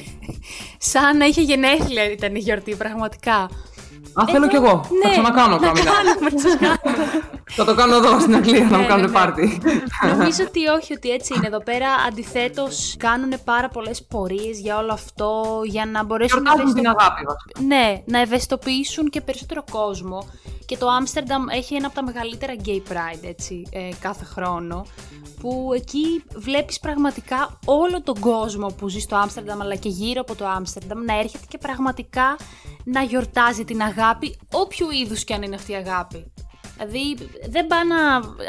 σαν 0.78 1.16
να 1.16 1.24
είχε 1.24 1.42
γενέθλια 1.42 2.10
ήταν 2.10 2.34
η 2.34 2.38
γιορτή, 2.38 2.74
πραγματικά. 2.74 3.50
Α, 4.20 4.24
θέλω 4.32 4.48
κι 4.48 4.56
εγώ. 4.56 4.68
Θα 4.84 4.88
Ναι, 5.04 5.10
ξανακάνω 5.10 5.58
να 5.58 5.66
καμιά. 5.66 5.82
κάνουμε, 5.82 6.30
να 6.30 6.40
σας 6.40 6.56
κάνουμε. 6.56 7.04
Θα 7.50 7.64
το 7.64 7.74
κάνω 7.74 7.94
εδώ 7.96 8.20
στην 8.20 8.34
Αγγλία 8.34 8.64
να 8.64 8.70
Ναι, 8.70 8.76
μου 8.76 8.86
κάνουν 8.86 9.00
ναι, 9.04 9.06
ναι. 9.06 9.12
πάρτι. 9.18 9.60
Νομίζω 10.18 10.44
ότι 10.48 10.66
όχι, 10.66 10.92
ότι 10.92 11.10
έτσι 11.10 11.34
είναι. 11.36 11.46
Εδώ 11.46 11.62
πέρα 11.62 11.86
αντιθέτως 12.08 12.94
κάνουν 12.98 13.32
πάρα 13.44 13.68
πολλές 13.68 14.04
πορείες 14.04 14.58
για 14.60 14.78
όλο 14.78 14.92
αυτό, 14.92 15.60
για 15.64 15.84
να 15.86 16.04
μπορέσουν 16.04 16.42
να 16.42 16.50
Γιορτάζουν 16.52 16.74
την 16.74 16.84
ευαισθητοποιήσουν. 16.86 17.00
αγάπη 17.00 17.24
βασικά. 17.26 17.74
Ναι, 17.74 18.02
να 18.04 18.20
ευαισθητοποιήσουν 18.20 19.08
και 19.10 19.20
περισσότερο 19.20 19.64
κόσμο. 19.70 20.28
Και 20.68 20.76
το 20.76 20.88
Άμστερνταμ 20.88 21.48
έχει 21.48 21.74
ένα 21.74 21.86
από 21.86 21.94
τα 21.94 22.02
μεγαλύτερα 22.02 22.54
gay 22.64 22.92
pride, 22.92 23.22
έτσι, 23.22 23.62
ε, 23.70 23.90
κάθε 24.00 24.24
χρόνο. 24.24 24.86
Που 25.40 25.70
εκεί 25.74 26.24
βλέπεις 26.36 26.78
πραγματικά 26.80 27.58
όλο 27.64 28.02
τον 28.02 28.20
κόσμο 28.20 28.66
που 28.66 28.88
ζει 28.88 28.98
στο 28.98 29.16
Άμστερνταμ, 29.16 29.60
αλλά 29.60 29.74
και 29.74 29.88
γύρω 29.88 30.20
από 30.20 30.34
το 30.34 30.46
Άμστερνταμ, 30.46 31.04
να 31.04 31.18
έρχεται 31.18 31.44
και 31.48 31.58
πραγματικά 31.58 32.36
να 32.84 33.02
γιορτάζει 33.02 33.64
την 33.64 33.82
αγάπη, 33.82 34.38
όποιου 34.52 34.90
είδους 34.90 35.24
και 35.24 35.34
αν 35.34 35.42
είναι 35.42 35.54
αυτή 35.54 35.72
η 35.72 35.74
αγάπη. 35.74 36.32
Δηλαδή, 36.78 37.30
δεν 37.48 37.66
πάει 37.66 37.86
να 37.86 37.96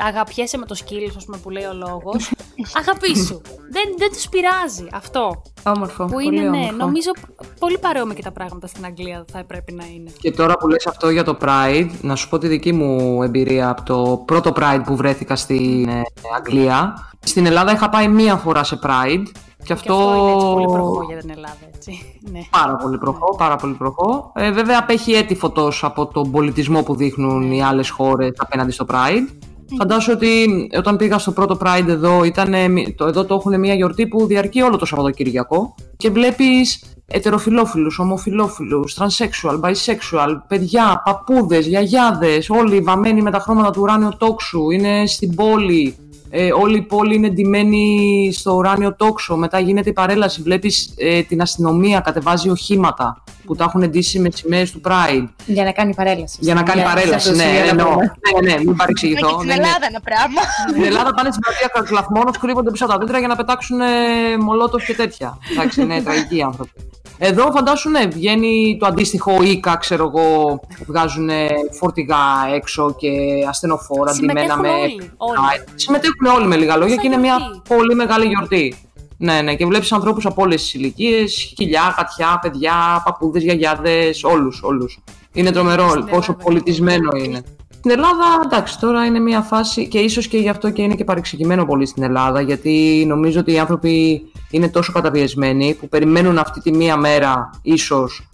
αγαπιέσαι 0.07 0.57
με 0.57 0.65
το 0.65 0.75
σκύλο, 0.75 1.13
ας 1.17 1.25
πούμε, 1.25 1.38
που 1.38 1.50
λέει 1.50 1.63
ο 1.63 1.74
λόγος. 1.74 2.31
Αγαπήσου. 2.79 3.41
δεν, 3.69 3.83
δεν 3.98 4.09
τους 4.12 4.29
πειράζει 4.29 4.88
αυτό. 4.91 5.41
Όμορφο. 5.63 6.05
Που 6.05 6.12
πολύ 6.12 6.25
είναι, 6.25 6.50
ναι, 6.50 6.57
όμορφο. 6.57 6.75
νομίζω 6.77 7.12
πολύ 7.59 7.77
παρόμοια 7.77 8.13
και 8.13 8.21
τα 8.21 8.31
πράγματα 8.31 8.67
στην 8.67 8.86
Αγγλία 8.86 9.25
θα 9.31 9.43
πρέπει 9.48 9.71
να 9.71 9.86
είναι. 9.86 10.12
Και 10.19 10.31
τώρα 10.31 10.57
που 10.57 10.67
λες 10.67 10.88
αυτό 10.88 11.09
για 11.09 11.24
το 11.24 11.38
Pride, 11.41 11.89
να 12.01 12.15
σου 12.15 12.29
πω 12.29 12.38
τη 12.38 12.48
δική 12.48 12.71
μου 12.71 13.24
εμπειρία 13.24 13.69
από 13.69 13.83
το 13.83 14.24
πρώτο 14.25 14.53
Pride 14.55 14.81
που 14.86 14.95
βρέθηκα 14.95 15.36
στην 15.36 15.89
ε, 15.89 16.01
Αγγλία. 16.36 17.09
Στην 17.25 17.45
Ελλάδα 17.45 17.71
είχα 17.71 17.89
πάει 17.89 18.07
μία 18.07 18.36
φορά 18.36 18.63
σε 18.63 18.79
Pride 18.83 19.24
και 19.63 19.73
αυτό, 19.73 19.93
Και 19.93 19.99
αυτό 19.99 20.15
είναι 20.17 20.31
έτσι 20.31 20.45
πολύ 20.53 20.65
προχώ 20.65 21.03
για 21.03 21.17
την 21.17 21.29
Ελλάδα, 21.29 21.57
έτσι. 21.75 21.91
Ναι. 22.31 22.39
πάρα 22.49 22.75
πολύ 22.75 22.97
προχώ, 22.97 23.35
πάρα 23.35 23.55
πολύ 23.55 23.73
προχώ. 23.73 24.31
Ε, 24.35 24.51
βέβαια 24.51 24.79
απέχει 24.79 25.11
έτη 25.11 25.35
φωτός 25.35 25.83
από 25.83 26.05
τον 26.05 26.31
πολιτισμό 26.31 26.83
που 26.83 26.95
δείχνουν 26.95 27.51
οι 27.51 27.63
άλλες 27.63 27.89
χώρες 27.89 28.31
απέναντι 28.37 28.71
στο 28.71 28.85
Pride. 28.89 29.33
Φαντάσου 29.77 30.11
ότι 30.11 30.47
όταν 30.77 30.97
πήγα 30.97 31.17
στο 31.17 31.31
πρώτο 31.31 31.57
Pride 31.63 31.87
εδώ, 31.87 32.23
ήταν, 32.23 32.53
το, 32.95 33.05
εδώ 33.05 33.25
το 33.25 33.35
έχουν 33.35 33.59
μια 33.59 33.73
γιορτή 33.73 34.07
που 34.07 34.25
διαρκεί 34.25 34.61
όλο 34.61 34.77
το 34.77 34.85
Σαββατοκύριακο 34.85 35.75
και 35.97 36.09
βλέπεις 36.09 36.83
ετεροφιλόφιλους, 37.07 37.99
ομοφιλόφιλους, 37.99 38.97
transsexual, 38.99 39.59
bisexual, 39.59 40.37
παιδιά, 40.47 41.01
παππούδες, 41.05 41.67
γιαγιάδες, 41.67 42.49
όλοι 42.49 42.79
βαμμένοι 42.79 43.21
με 43.21 43.31
τα 43.31 43.39
χρώματα 43.39 43.71
του 43.71 43.81
ουράνιου 43.81 44.09
τόξου, 44.17 44.69
είναι 44.69 45.05
στην 45.05 45.35
πόλη, 45.35 45.95
ε, 46.29 46.51
όλη 46.51 46.77
η 46.77 46.81
πόλη 46.81 47.15
είναι 47.15 47.29
ντυμένη 47.29 48.29
στο 48.33 48.53
ουράνιο 48.53 48.95
τόξο. 48.95 49.36
Μετά 49.38 49.59
γίνεται 49.59 49.89
η 49.89 49.93
παρέλαση. 49.93 50.41
Βλέπεις 50.41 50.93
ε, 50.98 51.21
την 51.21 51.41
αστυνομία 51.41 52.00
κατεβάζει 52.00 52.50
οχήματα 52.50 53.24
που 53.45 53.55
τα 53.55 53.63
έχουν 53.63 53.89
ντύσει 53.89 54.19
με 54.19 54.29
σημαίες 54.33 54.71
του 54.71 54.81
Pride. 54.88 55.27
Για 55.45 55.63
να 55.63 55.71
κάνει 55.71 55.93
παρέλαση. 55.95 56.38
Για 56.41 56.53
να 56.53 56.63
κάνει 56.63 56.79
Για- 56.81 56.89
παρέλαση. 56.89 57.25
σε 57.25 57.31
αυτό 57.31 57.43
Ναι, 57.43 57.50
το 57.50 57.55
σημείο 57.57 57.74
να 57.74 57.81
εννοώ. 57.81 57.93
πούμε. 57.93 58.13
Ναι, 58.43 58.51
ναι, 58.51 58.57
μην 58.57 58.67
Και 58.67 58.74
παρεξηγηθώ. 58.77 59.27
στην 59.29 59.39
Ναι, 59.39 59.45
ναι. 59.45 59.53
Ελλάδα 59.53 59.86
ένα 59.89 60.00
πράγμα. 60.00 60.41
Στην 60.69 60.83
Ελλάδα 60.83 61.13
πάνε 61.13 61.29
στην 61.31 61.41
πλατεία 61.41 61.69
Καρκλαφμόνος, 61.74 62.38
κρύβονται 62.38 62.71
πίσω 62.71 62.83
από 62.86 62.93
τα 62.93 63.00
δέντρα 63.00 63.19
για 63.19 63.27
να 63.27 63.36
πετάξουν 63.36 63.79
ε, 63.81 63.86
μολότοφ 64.39 64.86
και 64.86 64.93
τέτοια. 64.95 65.38
Εντάξει, 65.51 65.81
είναι 65.81 66.01
τραγικοί 66.01 66.41
άνθρωποι. 66.41 66.71
Εδώ 67.21 67.51
φαντάσου, 67.51 67.89
ναι, 67.89 68.05
βγαίνει 68.05 68.77
το 68.79 68.85
αντίστοιχο 68.85 69.43
ΙΚΑ, 69.43 69.75
ξέρω 69.75 70.03
εγώ, 70.15 70.59
βγάζουν 70.88 71.29
φορτηγά 71.71 72.17
έξω 72.55 72.95
και 72.97 73.09
ασθενοφόρα 73.47 74.11
ντυμένα 74.13 74.39
Συμμετέχουν 74.39 74.61
με. 74.61 74.69
όλοι, 74.69 75.11
όλοι. 75.17 75.38
Α, 75.38 75.63
Συμμετέχουν 75.75 76.25
όλοι 76.35 76.47
με 76.47 76.55
λίγα 76.55 76.75
λόγια 76.77 76.93
Σαν 76.93 77.03
και 77.03 77.07
είναι 77.07 77.17
μια 77.17 77.35
γιορτή. 77.39 77.61
πολύ 77.75 77.95
μεγάλη 77.95 78.25
γιορτή. 78.25 78.75
Ναι, 79.17 79.41
ναι, 79.41 79.55
και 79.55 79.65
βλέπεις 79.65 79.91
ανθρώπους 79.91 80.25
από 80.25 80.41
όλες 80.41 80.61
τις 80.61 80.73
ηλικίες, 80.73 81.53
χιλιά, 81.57 81.95
γατιά, 81.97 82.39
παιδιά, 82.41 83.01
παππούδες, 83.05 83.43
γιαγιάδες, 83.43 84.23
όλους, 84.23 84.61
όλους. 84.63 84.99
Είναι 85.33 85.51
τρομερό 85.51 85.89
Στην 85.89 86.01
πόσο 86.05 86.15
Ελλάδα, 86.31 86.43
πολιτισμένο 86.43 87.09
είναι. 87.23 87.41
Στην 87.69 87.91
Ελλάδα, 87.91 88.25
εντάξει, 88.45 88.79
τώρα 88.79 89.05
είναι 89.05 89.19
μια 89.19 89.41
φάση 89.41 89.88
και 89.88 89.99
ίσως 89.99 90.27
και 90.27 90.38
γι' 90.38 90.49
αυτό 90.49 90.69
και 90.69 90.81
είναι 90.81 90.95
και 90.95 91.03
παρεξηγημένο 91.03 91.65
πολύ 91.65 91.85
στην 91.85 92.03
Ελλάδα, 92.03 92.41
γιατί 92.41 93.03
νομίζω 93.07 93.39
ότι 93.39 93.51
οι 93.51 93.59
άνθρωποι 93.59 94.21
είναι 94.51 94.70
τόσο 94.70 94.91
καταπιεσμένοι 94.91 95.74
που 95.79 95.89
περιμένουν 95.89 96.38
αυτή 96.38 96.60
τη 96.62 96.72
μία 96.72 96.98
μέρα 96.98 97.50
ίσως 97.62 98.29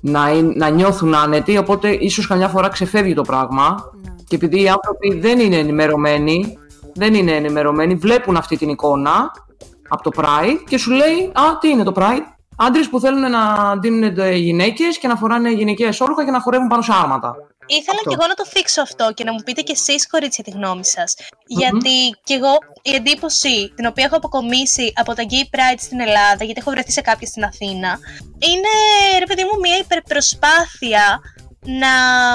να, 0.00 0.30
είναι- 0.30 0.52
να 0.56 0.68
νιώθουν 0.68 1.14
άνετοι, 1.14 1.58
οπότε 1.58 1.88
ίσως 1.90 2.26
καμιά 2.26 2.48
φορά 2.48 2.68
ξεφεύγει 2.68 3.14
το 3.14 3.22
πράγμα 3.22 3.90
Ναι. 4.02 4.14
και 4.28 4.34
επειδή 4.36 4.62
οι 4.62 4.68
άνθρωποι 4.68 5.18
δεν 5.18 5.38
είναι 5.38 5.56
ενημερωμένοι, 5.56 6.58
δεν 6.94 7.14
είναι 7.14 7.32
ενημερωμένοι, 7.32 7.94
βλέπουν 7.94 8.36
αυτή 8.36 8.56
την 8.56 8.68
εικόνα 8.68 9.30
από 9.88 10.02
το 10.02 10.10
Pride 10.22 10.58
και 10.68 10.78
σου 10.78 10.90
λέει 10.90 11.30
«Α, 11.32 11.58
τι 11.60 11.68
είναι 11.68 11.82
το 11.82 11.92
Pride» 11.96 12.24
Άντρες 12.62 12.88
που 12.88 13.00
θέλουν 13.00 13.30
να 13.30 13.76
δίνουν 13.80 14.12
γυναίκες 14.34 14.98
και 14.98 15.08
να 15.08 15.16
φοράνε 15.16 15.50
γυναικεία 15.52 15.94
όρουχα 16.00 16.24
και 16.24 16.30
να 16.30 16.40
χορεύουν 16.40 16.68
πάνω 16.68 16.82
σε 16.82 16.92
άρματα. 17.02 17.34
Ήθελα 17.78 17.98
Αυτό. 17.98 18.08
και 18.10 18.16
εγώ 18.18 18.26
να 18.26 18.34
το 18.34 18.46
θίξω 18.46 18.82
αυτό 18.82 19.12
και 19.14 19.24
να 19.24 19.32
μου 19.32 19.42
πείτε 19.44 19.60
κι 19.60 19.72
εσείς 19.72 20.08
κορίτσια 20.08 20.44
τη 20.44 20.50
γνώμη 20.50 20.84
σας. 20.84 21.14
Γιατί 21.46 21.96
κι 22.24 22.32
εγώ 22.32 22.52
η 22.82 22.94
εντύπωση 22.94 23.72
την 23.76 23.86
οποία 23.86 24.04
έχω 24.04 24.16
αποκομίσει 24.16 24.92
από 24.96 25.14
τα 25.14 25.22
Gay 25.30 25.54
Pride 25.56 25.78
στην 25.78 26.00
Ελλάδα, 26.00 26.44
γιατί 26.44 26.60
έχω 26.60 26.70
βρεθεί 26.70 26.92
σε 26.92 27.00
κάποια 27.00 27.26
στην 27.26 27.44
Αθήνα, 27.44 27.98
είναι 28.38 28.72
ρε 29.18 29.26
παιδί 29.26 29.42
μου 29.44 29.60
μια 29.60 29.76
υπερπροσπάθεια 29.76 31.20
να 31.62 31.88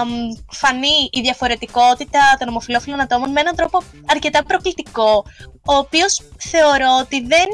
μ, 0.05 0.09
φανεί 0.51 1.09
η 1.11 1.21
διαφορετικότητα 1.21 2.19
των 2.39 2.47
ομοφυλόφιλων 2.47 2.99
ατόμων 3.01 3.31
με 3.31 3.39
έναν 3.39 3.55
τρόπο 3.55 3.81
αρκετά 4.05 4.43
προκλητικό, 4.43 5.25
ο 5.65 5.73
οποίος 5.75 6.21
θεωρώ 6.37 6.97
ότι 6.99 7.21
δεν 7.25 7.47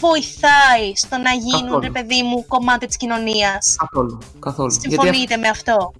βοηθάει 0.00 0.92
στο 0.94 1.16
να 1.16 1.30
γίνουν, 1.32 1.62
Καθόλου. 1.62 1.80
ρε 1.80 1.90
παιδί 1.90 2.22
μου, 2.22 2.46
κομμάτι 2.46 2.86
της 2.86 2.96
κοινωνίας. 2.96 3.76
Καθόλου. 3.78 4.18
καθόλου. 4.38 4.70
Γιατί 4.70 4.88
Συμφωνείτε 4.88 5.36
με 5.36 5.48
αυτό; 5.48 5.92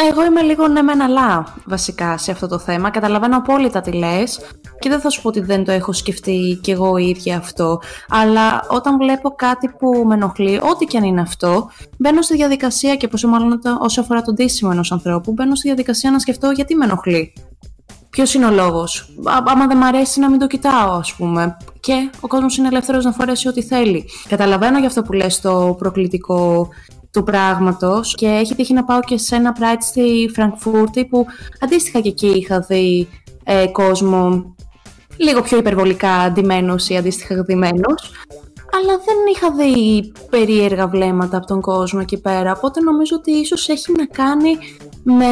Εγώ 0.00 0.24
είμαι 0.24 0.42
λίγο 0.42 0.68
ναι 0.68 0.82
μεν 0.82 1.02
αλλά 1.02 1.46
βασικά 1.66 2.18
σε 2.18 2.30
αυτό 2.30 2.48
το 2.48 2.58
θέμα. 2.58 2.90
Καταλαβαίνω 2.90 3.36
απόλυτα 3.36 3.80
τι 3.80 3.92
λες 3.92 4.40
και 4.78 4.88
δεν 4.88 5.00
θα 5.00 5.10
σου 5.10 5.22
πω 5.22 5.28
ότι 5.28 5.40
δεν 5.40 5.64
το 5.64 5.72
έχω 5.72 5.92
σκεφτεί 5.92 6.58
κι 6.62 6.70
εγώ 6.70 6.96
η 6.96 7.08
ίδια 7.08 7.36
αυτό. 7.36 7.80
Αλλά 8.08 8.64
όταν 8.68 8.96
βλέπω 8.96 9.30
κάτι 9.30 9.68
που 9.78 10.04
με 10.06 10.14
ενοχλεί, 10.14 10.56
ό,τι 10.72 10.84
και 10.84 10.96
αν 10.96 11.04
είναι 11.04 11.20
αυτό, 11.20 11.70
μπαίνω 11.98 12.22
στη 12.22 12.36
διαδικασία 12.36 12.96
και 12.96 13.08
πόσο 13.08 13.28
μάλλον 13.28 13.60
το- 13.60 13.78
όσο 13.80 14.00
αφορά 14.00 14.22
τον 14.22 14.34
τίσιμο 14.34 14.70
ενός 14.72 14.92
ανθρώπου, 14.92 15.32
μπαίνω 15.32 15.54
στη 15.54 15.66
διαδικασία 15.66 16.10
να 16.10 16.18
σκεφτώ 16.18 16.50
γιατί 16.50 16.74
με 16.74 16.84
ενοχλεί. 16.84 17.32
Ποιος 18.10 18.34
είναι 18.34 18.46
ο 18.46 18.50
λόγος; 18.50 19.14
Άμα 19.46 19.66
δεν 19.66 19.76
μ' 19.76 19.82
αρέσει 19.82 20.20
να 20.20 20.30
μην 20.30 20.38
το 20.38 20.46
κοιτάω, 20.46 20.92
ας 20.92 21.14
πούμε. 21.14 21.56
Και 21.80 22.10
ο 22.20 22.26
κόσμος 22.26 22.56
είναι 22.56 22.68
ελεύθερος 22.68 23.04
να 23.04 23.12
φορέσει 23.12 23.48
ό,τι 23.48 23.62
θέλει. 23.62 24.04
Καταλαβαίνω 24.28 24.78
για 24.78 24.88
αυτό 24.88 25.02
που 25.02 25.12
λες 25.12 25.40
το 25.40 25.74
προκλητικό 25.78 26.68
του 27.12 27.22
πράγματος 27.22 28.14
και 28.14 28.26
έχει 28.26 28.54
τύχει 28.54 28.72
να 28.72 28.84
πάω 28.84 29.00
και 29.00 29.18
σε 29.18 29.36
ένα 29.36 29.56
Pride 29.58 29.80
στη 29.80 30.30
Φραγκφούρτη 30.34 31.04
που 31.04 31.26
αντίστοιχα 31.60 32.00
και 32.00 32.08
εκεί 32.08 32.26
είχα 32.26 32.60
δει 32.60 33.08
ε, 33.44 33.66
κόσμο 33.66 34.54
λίγο 35.16 35.42
πιο 35.42 35.58
υπερβολικά 35.58 36.30
ντυμένος 36.32 36.88
ή 36.88 36.96
αντίστοιχα 36.96 37.34
ντυμένος 37.34 38.10
αλλά 38.74 38.98
δεν 39.04 39.16
είχα 39.34 39.50
δει 39.50 40.12
περίεργα 40.30 40.88
βλέμματα 40.88 41.36
από 41.36 41.46
τον 41.46 41.60
κόσμο 41.60 41.98
εκεί 42.02 42.20
πέρα 42.20 42.52
οπότε 42.56 42.80
νομίζω 42.80 43.16
ότι 43.16 43.30
ίσως 43.30 43.68
έχει 43.68 43.92
να 43.92 44.06
κάνει 44.06 44.58
με 45.02 45.26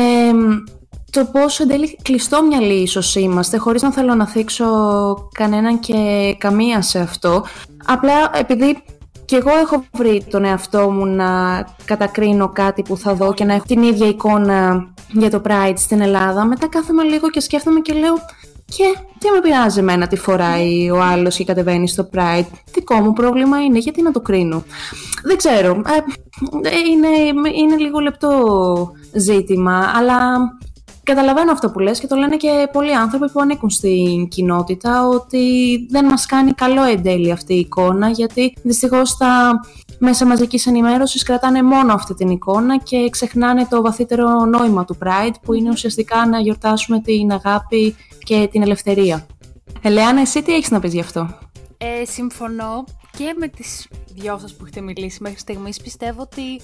το 1.10 1.24
πόσο 1.24 1.62
εν 1.62 1.68
τέλει 1.68 1.98
κλειστόμυαλοι 2.02 2.74
ίσως 2.74 3.14
είμαστε 3.14 3.56
χωρίς 3.56 3.82
να 3.82 3.92
θέλω 3.92 4.14
να 4.14 4.26
θίξω 4.26 4.66
κανέναν 5.32 5.80
και 5.80 6.34
καμία 6.38 6.82
σε 6.82 6.98
αυτό. 6.98 7.44
Απλά 7.86 8.30
επειδή 8.34 8.82
και 9.30 9.36
εγώ 9.36 9.50
έχω 9.50 9.84
βρει 9.92 10.24
τον 10.30 10.44
εαυτό 10.44 10.90
μου 10.90 11.06
να 11.06 11.26
κατακρίνω 11.84 12.48
κάτι 12.48 12.82
που 12.82 12.96
θα 12.96 13.14
δω 13.14 13.34
και 13.34 13.44
να 13.44 13.54
έχω 13.54 13.64
την 13.66 13.82
ίδια 13.82 14.08
εικόνα 14.08 14.88
για 15.12 15.30
το 15.30 15.42
Pride 15.44 15.74
στην 15.76 16.00
Ελλάδα. 16.00 16.44
Μετά 16.44 16.68
κάθομαι 16.68 17.02
λίγο 17.02 17.30
και 17.30 17.40
σκέφτομαι 17.40 17.80
και 17.80 17.92
λέω 17.92 18.14
και 18.64 18.96
τι 19.18 19.30
με 19.30 19.40
πειράζει 19.40 19.78
εμένα 19.78 20.06
τι 20.06 20.16
φοράει 20.16 20.90
ο 20.90 21.02
άλλος 21.02 21.36
και 21.36 21.44
κατεβαίνει 21.44 21.88
στο 21.88 22.08
Pride. 22.14 22.46
Δικό 22.72 22.94
μου 22.94 23.12
πρόβλημα 23.12 23.62
είναι 23.64 23.78
γιατί 23.78 24.02
να 24.02 24.10
το 24.10 24.20
κρίνω; 24.20 24.62
Δεν 25.24 25.36
ξέρω. 25.36 25.70
Ε, 25.70 26.70
είναι, 26.90 27.08
είναι 27.56 27.76
λίγο 27.76 27.98
λεπτό 27.98 28.30
ζήτημα, 29.12 29.92
αλλά 29.96 30.18
Καταλαβαίνω 31.10 31.52
αυτό 31.52 31.70
που 31.70 31.78
λες 31.78 32.00
και 32.00 32.06
το 32.06 32.16
λένε 32.16 32.36
και 32.36 32.68
πολλοί 32.72 32.94
άνθρωποι 32.94 33.30
που 33.30 33.40
ανήκουν 33.40 33.70
στην 33.70 34.28
κοινότητα 34.28 35.08
ότι 35.08 35.46
δεν 35.90 36.04
μας 36.04 36.26
κάνει 36.26 36.52
καλό 36.52 36.82
εν 36.84 37.02
τέλει 37.02 37.30
αυτή 37.30 37.54
η 37.54 37.58
εικόνα 37.58 38.08
γιατί 38.08 38.56
δυστυχώς 38.62 39.16
τα 39.16 39.60
μέσα 39.98 40.26
μαζικής 40.26 40.66
ενημέρωσης 40.66 41.22
κρατάνε 41.22 41.62
μόνο 41.62 41.92
αυτή 41.92 42.14
την 42.14 42.28
εικόνα 42.28 42.78
και 42.78 43.08
ξεχνάνε 43.10 43.66
το 43.70 43.82
βαθύτερο 43.82 44.44
νόημα 44.44 44.84
του 44.84 44.98
Pride 45.04 45.34
που 45.42 45.52
είναι 45.52 45.70
ουσιαστικά 45.70 46.26
να 46.26 46.38
γιορτάσουμε 46.40 47.00
την 47.00 47.32
αγάπη 47.32 47.96
και 48.18 48.48
την 48.50 48.62
ελευθερία. 48.62 49.26
Ελεάνα, 49.82 50.20
εσύ 50.20 50.42
τι 50.42 50.54
έχεις 50.54 50.70
να 50.70 50.80
πεις 50.80 50.92
γι' 50.92 51.00
αυτό; 51.00 51.38
Ε, 51.78 52.04
συμφωνώ 52.04 52.84
και 53.18 53.34
με 53.38 53.48
τις 53.48 53.88
δυο 54.14 54.38
σας 54.38 54.54
που 54.54 54.64
έχετε 54.64 54.80
μιλήσει 54.80 55.18
μέχρι 55.22 55.38
στιγμής. 55.38 55.80
Πιστεύω 55.80 56.22
ότι 56.22 56.60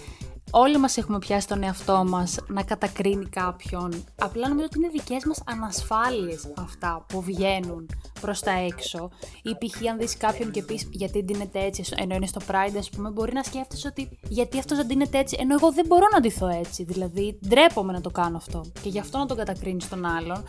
όλοι 0.51 0.79
μας 0.79 0.97
έχουμε 0.97 1.19
πιάσει 1.19 1.49
τον 1.49 1.63
εαυτό 1.63 2.05
μας 2.09 2.39
να 2.47 2.63
κατακρίνει 2.63 3.27
κάποιον. 3.27 4.05
Απλά 4.21 4.49
νομίζω 4.49 4.67
ότι 4.67 4.79
είναι 4.79 4.89
δικές 4.89 5.25
μας 5.25 5.43
ανασφάλειες 5.47 6.53
αυτά 6.57 7.05
που 7.09 7.23
βγαίνουν 7.23 7.89
προς 8.21 8.41
τα 8.41 8.51
έξω. 8.51 9.11
Ή 9.43 9.51
π.χ. 9.51 9.89
αν 9.91 9.99
δεις 9.99 10.17
κάποιον 10.17 10.51
και 10.51 10.63
πεις 10.63 10.89
γιατί 10.91 11.23
ντύνεται 11.23 11.65
έτσι, 11.65 11.85
ενώ 11.97 12.15
είναι 12.15 12.27
στο 12.27 12.41
Pride, 12.49 12.77
ας 12.79 12.91
πούμε, 12.91 13.11
μπορεί 13.11 13.33
να 13.33 13.43
σκέφτεσαι 13.43 13.89
ότι 13.89 14.19
γιατί 14.29 14.59
αυτός 14.59 14.77
δεν 14.77 14.87
ντύνεται 14.87 15.19
έτσι, 15.19 15.37
ενώ 15.41 15.55
εγώ 15.55 15.73
δεν 15.73 15.87
μπορώ 15.87 16.07
να 16.13 16.21
ντυθώ 16.21 16.49
έτσι. 16.49 16.85
Δηλαδή, 16.85 17.39
ντρέπομαι 17.49 17.93
να 17.93 18.01
το 18.01 18.11
κάνω 18.11 18.37
αυτό 18.37 18.65
και 18.83 18.89
γι' 18.89 18.99
αυτό 18.99 19.19
να 19.19 19.27
τον 19.27 19.37
κατακρίνεις 19.37 19.89
τον 19.89 20.05
άλλον. 20.05 20.45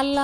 Αλλά 0.00 0.22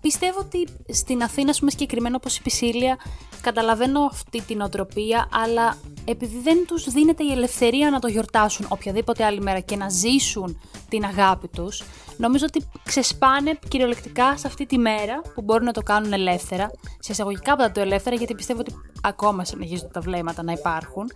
πιστεύω 0.00 0.38
ότι 0.38 0.68
στην 0.88 1.22
Αθήνα, 1.22 1.50
ας 1.50 1.58
πούμε, 1.58 1.70
συγκεκριμένα 1.70 2.16
όπως 2.16 2.36
η 2.36 2.42
Πισίλια, 2.42 2.98
καταλαβαίνω 3.40 4.00
αυτή 4.00 4.42
την 4.42 4.60
οτροπία, 4.60 5.28
αλλά 5.32 5.76
επειδή 6.04 6.40
δεν 6.40 6.66
τους 6.66 6.84
δίνεται 6.84 7.24
η 7.24 7.30
ελευθερία 7.32 7.90
να 7.90 7.98
το 7.98 8.08
γιορτάσουν 8.08 8.66
οποιαδήποτε 8.68 9.24
άλλη 9.24 9.40
μέρα 9.40 9.60
και 9.60 9.76
να 9.76 9.88
ζήσουν 9.88 10.60
την 10.88 11.04
αγάπη 11.04 11.48
τους, 11.48 11.82
νομίζω 12.16 12.44
ότι 12.48 12.64
ξεσπάνε 12.84 13.58
κυριολεκτικά 13.68 14.36
σε 14.36 14.46
αυτή 14.46 14.66
τη 14.66 14.78
μέρα 14.78 15.22
που 15.34 15.42
μπορούν 15.42 15.64
να 15.64 15.72
το 15.72 15.82
κάνουν 15.82 16.12
ελεύθερα. 16.12 16.25
Σε 16.98 17.12
εισαγωγικά 17.12 17.52
από 17.52 17.70
το 17.72 17.80
ελεύθερα, 17.80 18.16
γιατί 18.16 18.34
πιστεύω 18.34 18.60
ότι 18.60 18.74
ακόμα 19.02 19.44
συνεχίζονται 19.44 19.90
τα 19.92 20.00
βλέμματα 20.00 20.42
να 20.42 20.52
υπάρχουν. 20.52 21.10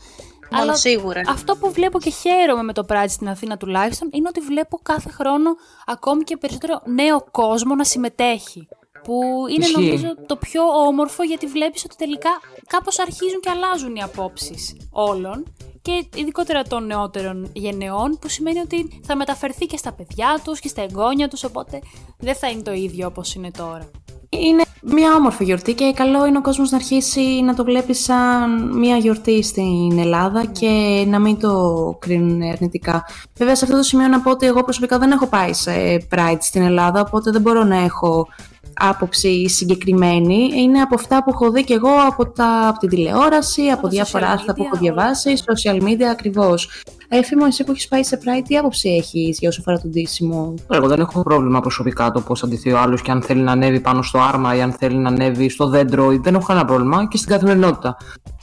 Μόνο 0.50 0.62
Αλλά 0.62 0.76
σίγουρα. 0.76 1.20
αυτό 1.28 1.56
που 1.56 1.72
βλέπω 1.72 2.00
και 2.00 2.10
χαίρομαι 2.10 2.62
με 2.62 2.72
το 2.72 2.84
Pride 2.88 3.04
στην 3.08 3.28
Αθήνα 3.28 3.56
τουλάχιστον 3.56 4.08
είναι 4.12 4.28
ότι 4.28 4.40
βλέπω 4.40 4.78
κάθε 4.82 5.10
χρόνο 5.10 5.50
ακόμη 5.86 6.24
και 6.24 6.36
περισσότερο 6.36 6.82
νέο 6.84 7.26
κόσμο 7.30 7.74
να 7.74 7.84
συμμετέχει. 7.84 8.68
Που 9.02 9.20
είναι 9.54 9.64
Ισχύει. 9.64 9.84
νομίζω 9.84 10.14
το 10.26 10.36
πιο 10.36 10.62
όμορφο 10.62 11.22
γιατί 11.22 11.46
βλέπεις 11.46 11.84
ότι 11.84 11.96
τελικά 11.96 12.30
κάπως 12.66 12.98
αρχίζουν 12.98 13.40
και 13.40 13.50
αλλάζουν 13.50 13.94
οι 13.96 14.02
απόψεις 14.02 14.76
όλων 14.90 15.52
και 15.82 16.04
ειδικότερα 16.14 16.62
των 16.62 16.86
νεότερων 16.86 17.50
γενεών 17.52 18.18
που 18.20 18.28
σημαίνει 18.28 18.58
ότι 18.58 19.00
θα 19.04 19.16
μεταφερθεί 19.16 19.66
και 19.66 19.76
στα 19.76 19.92
παιδιά 19.92 20.40
τους 20.44 20.60
και 20.60 20.68
στα 20.68 20.82
εγγόνια 20.82 21.28
τους 21.28 21.44
οπότε 21.44 21.78
δεν 22.18 22.34
θα 22.34 22.48
είναι 22.48 22.62
το 22.62 22.72
ίδιο 22.72 23.06
όπως 23.06 23.34
είναι 23.34 23.50
τώρα. 23.50 23.90
Είναι 24.32 24.62
μια 24.82 25.14
όμορφη 25.14 25.44
γιορτή 25.44 25.74
και 25.74 25.92
καλό 25.94 26.26
είναι 26.26 26.38
ο 26.38 26.40
κόσμος 26.40 26.70
να 26.70 26.76
αρχίσει 26.76 27.20
να 27.20 27.54
το 27.54 27.64
βλέπει 27.64 27.94
σαν 27.94 28.78
μια 28.78 28.96
γιορτή 28.96 29.42
στην 29.42 29.98
Ελλάδα 29.98 30.44
και 30.44 31.04
να 31.08 31.18
μην 31.18 31.38
το 31.38 31.96
κρίνουν 32.00 32.42
αρνητικά. 32.42 33.04
Βέβαια 33.36 33.54
σε 33.54 33.64
αυτό 33.64 33.76
το 33.76 33.82
σημείο 33.82 34.08
να 34.08 34.20
πω 34.20 34.30
ότι 34.30 34.46
εγώ 34.46 34.64
προσωπικά 34.64 34.98
δεν 34.98 35.10
έχω 35.10 35.26
πάει 35.26 35.52
σε 35.52 35.72
Pride 36.14 36.38
στην 36.40 36.62
Ελλάδα 36.62 37.00
οπότε 37.00 37.30
δεν 37.30 37.40
μπορώ 37.40 37.64
να 37.64 37.76
έχω 37.76 38.28
άποψη 38.74 39.48
συγκεκριμένη. 39.48 40.50
Είναι 40.54 40.80
από 40.80 40.94
αυτά 40.94 41.24
που 41.24 41.30
έχω 41.30 41.50
δει 41.50 41.64
και 41.64 41.74
εγώ 41.74 41.90
από, 42.06 42.30
τα, 42.30 42.68
από 42.68 42.78
την 42.78 42.88
τηλεόραση, 42.88 43.62
από 43.62 43.82
τα 43.82 43.88
διάφορα 43.88 44.26
social 44.26 44.30
άρθρα 44.30 44.52
που 44.52 44.62
media, 44.62 44.66
έχω 44.66 44.76
διαβάσει, 44.76 45.32
social 45.46 45.82
media 45.82 46.08
ακριβώς. 46.10 46.82
Έφημο, 47.12 47.44
εσύ 47.48 47.64
που 47.64 47.70
έχεις 47.70 47.88
πάει 47.88 48.02
σε 48.02 48.18
Pride, 48.24 48.42
τι 48.48 48.56
άποψη 48.56 48.88
έχεις 48.88 49.38
για 49.38 49.48
όσο 49.48 49.60
αφορά 49.60 49.78
τον 49.78 49.90
ντύσιμο; 49.90 50.54
Εγώ 50.70 50.88
δεν 50.88 51.00
έχω 51.00 51.22
πρόβλημα 51.22 51.60
προσωπικά 51.60 52.10
το 52.10 52.20
πώς 52.20 52.40
θα 52.40 52.48
ντυθεί 52.48 52.72
ο 52.72 52.78
άλλος 52.78 53.02
και 53.02 53.10
αν 53.10 53.22
θέλει 53.22 53.40
να 53.40 53.52
ανέβει 53.52 53.80
πάνω 53.80 54.02
στο 54.02 54.18
άρμα 54.18 54.54
ή 54.56 54.60
αν 54.60 54.72
θέλει 54.72 54.96
να 54.96 55.08
ανέβει 55.08 55.48
στο 55.48 55.68
δέντρο. 55.68 56.12
ή 56.12 56.16
Δεν 56.16 56.34
έχω 56.34 56.46
κανένα 56.46 56.66
πρόβλημα 56.66 57.08
και 57.08 57.16
στην 57.16 57.30
καθημερινότητα. 57.30 57.96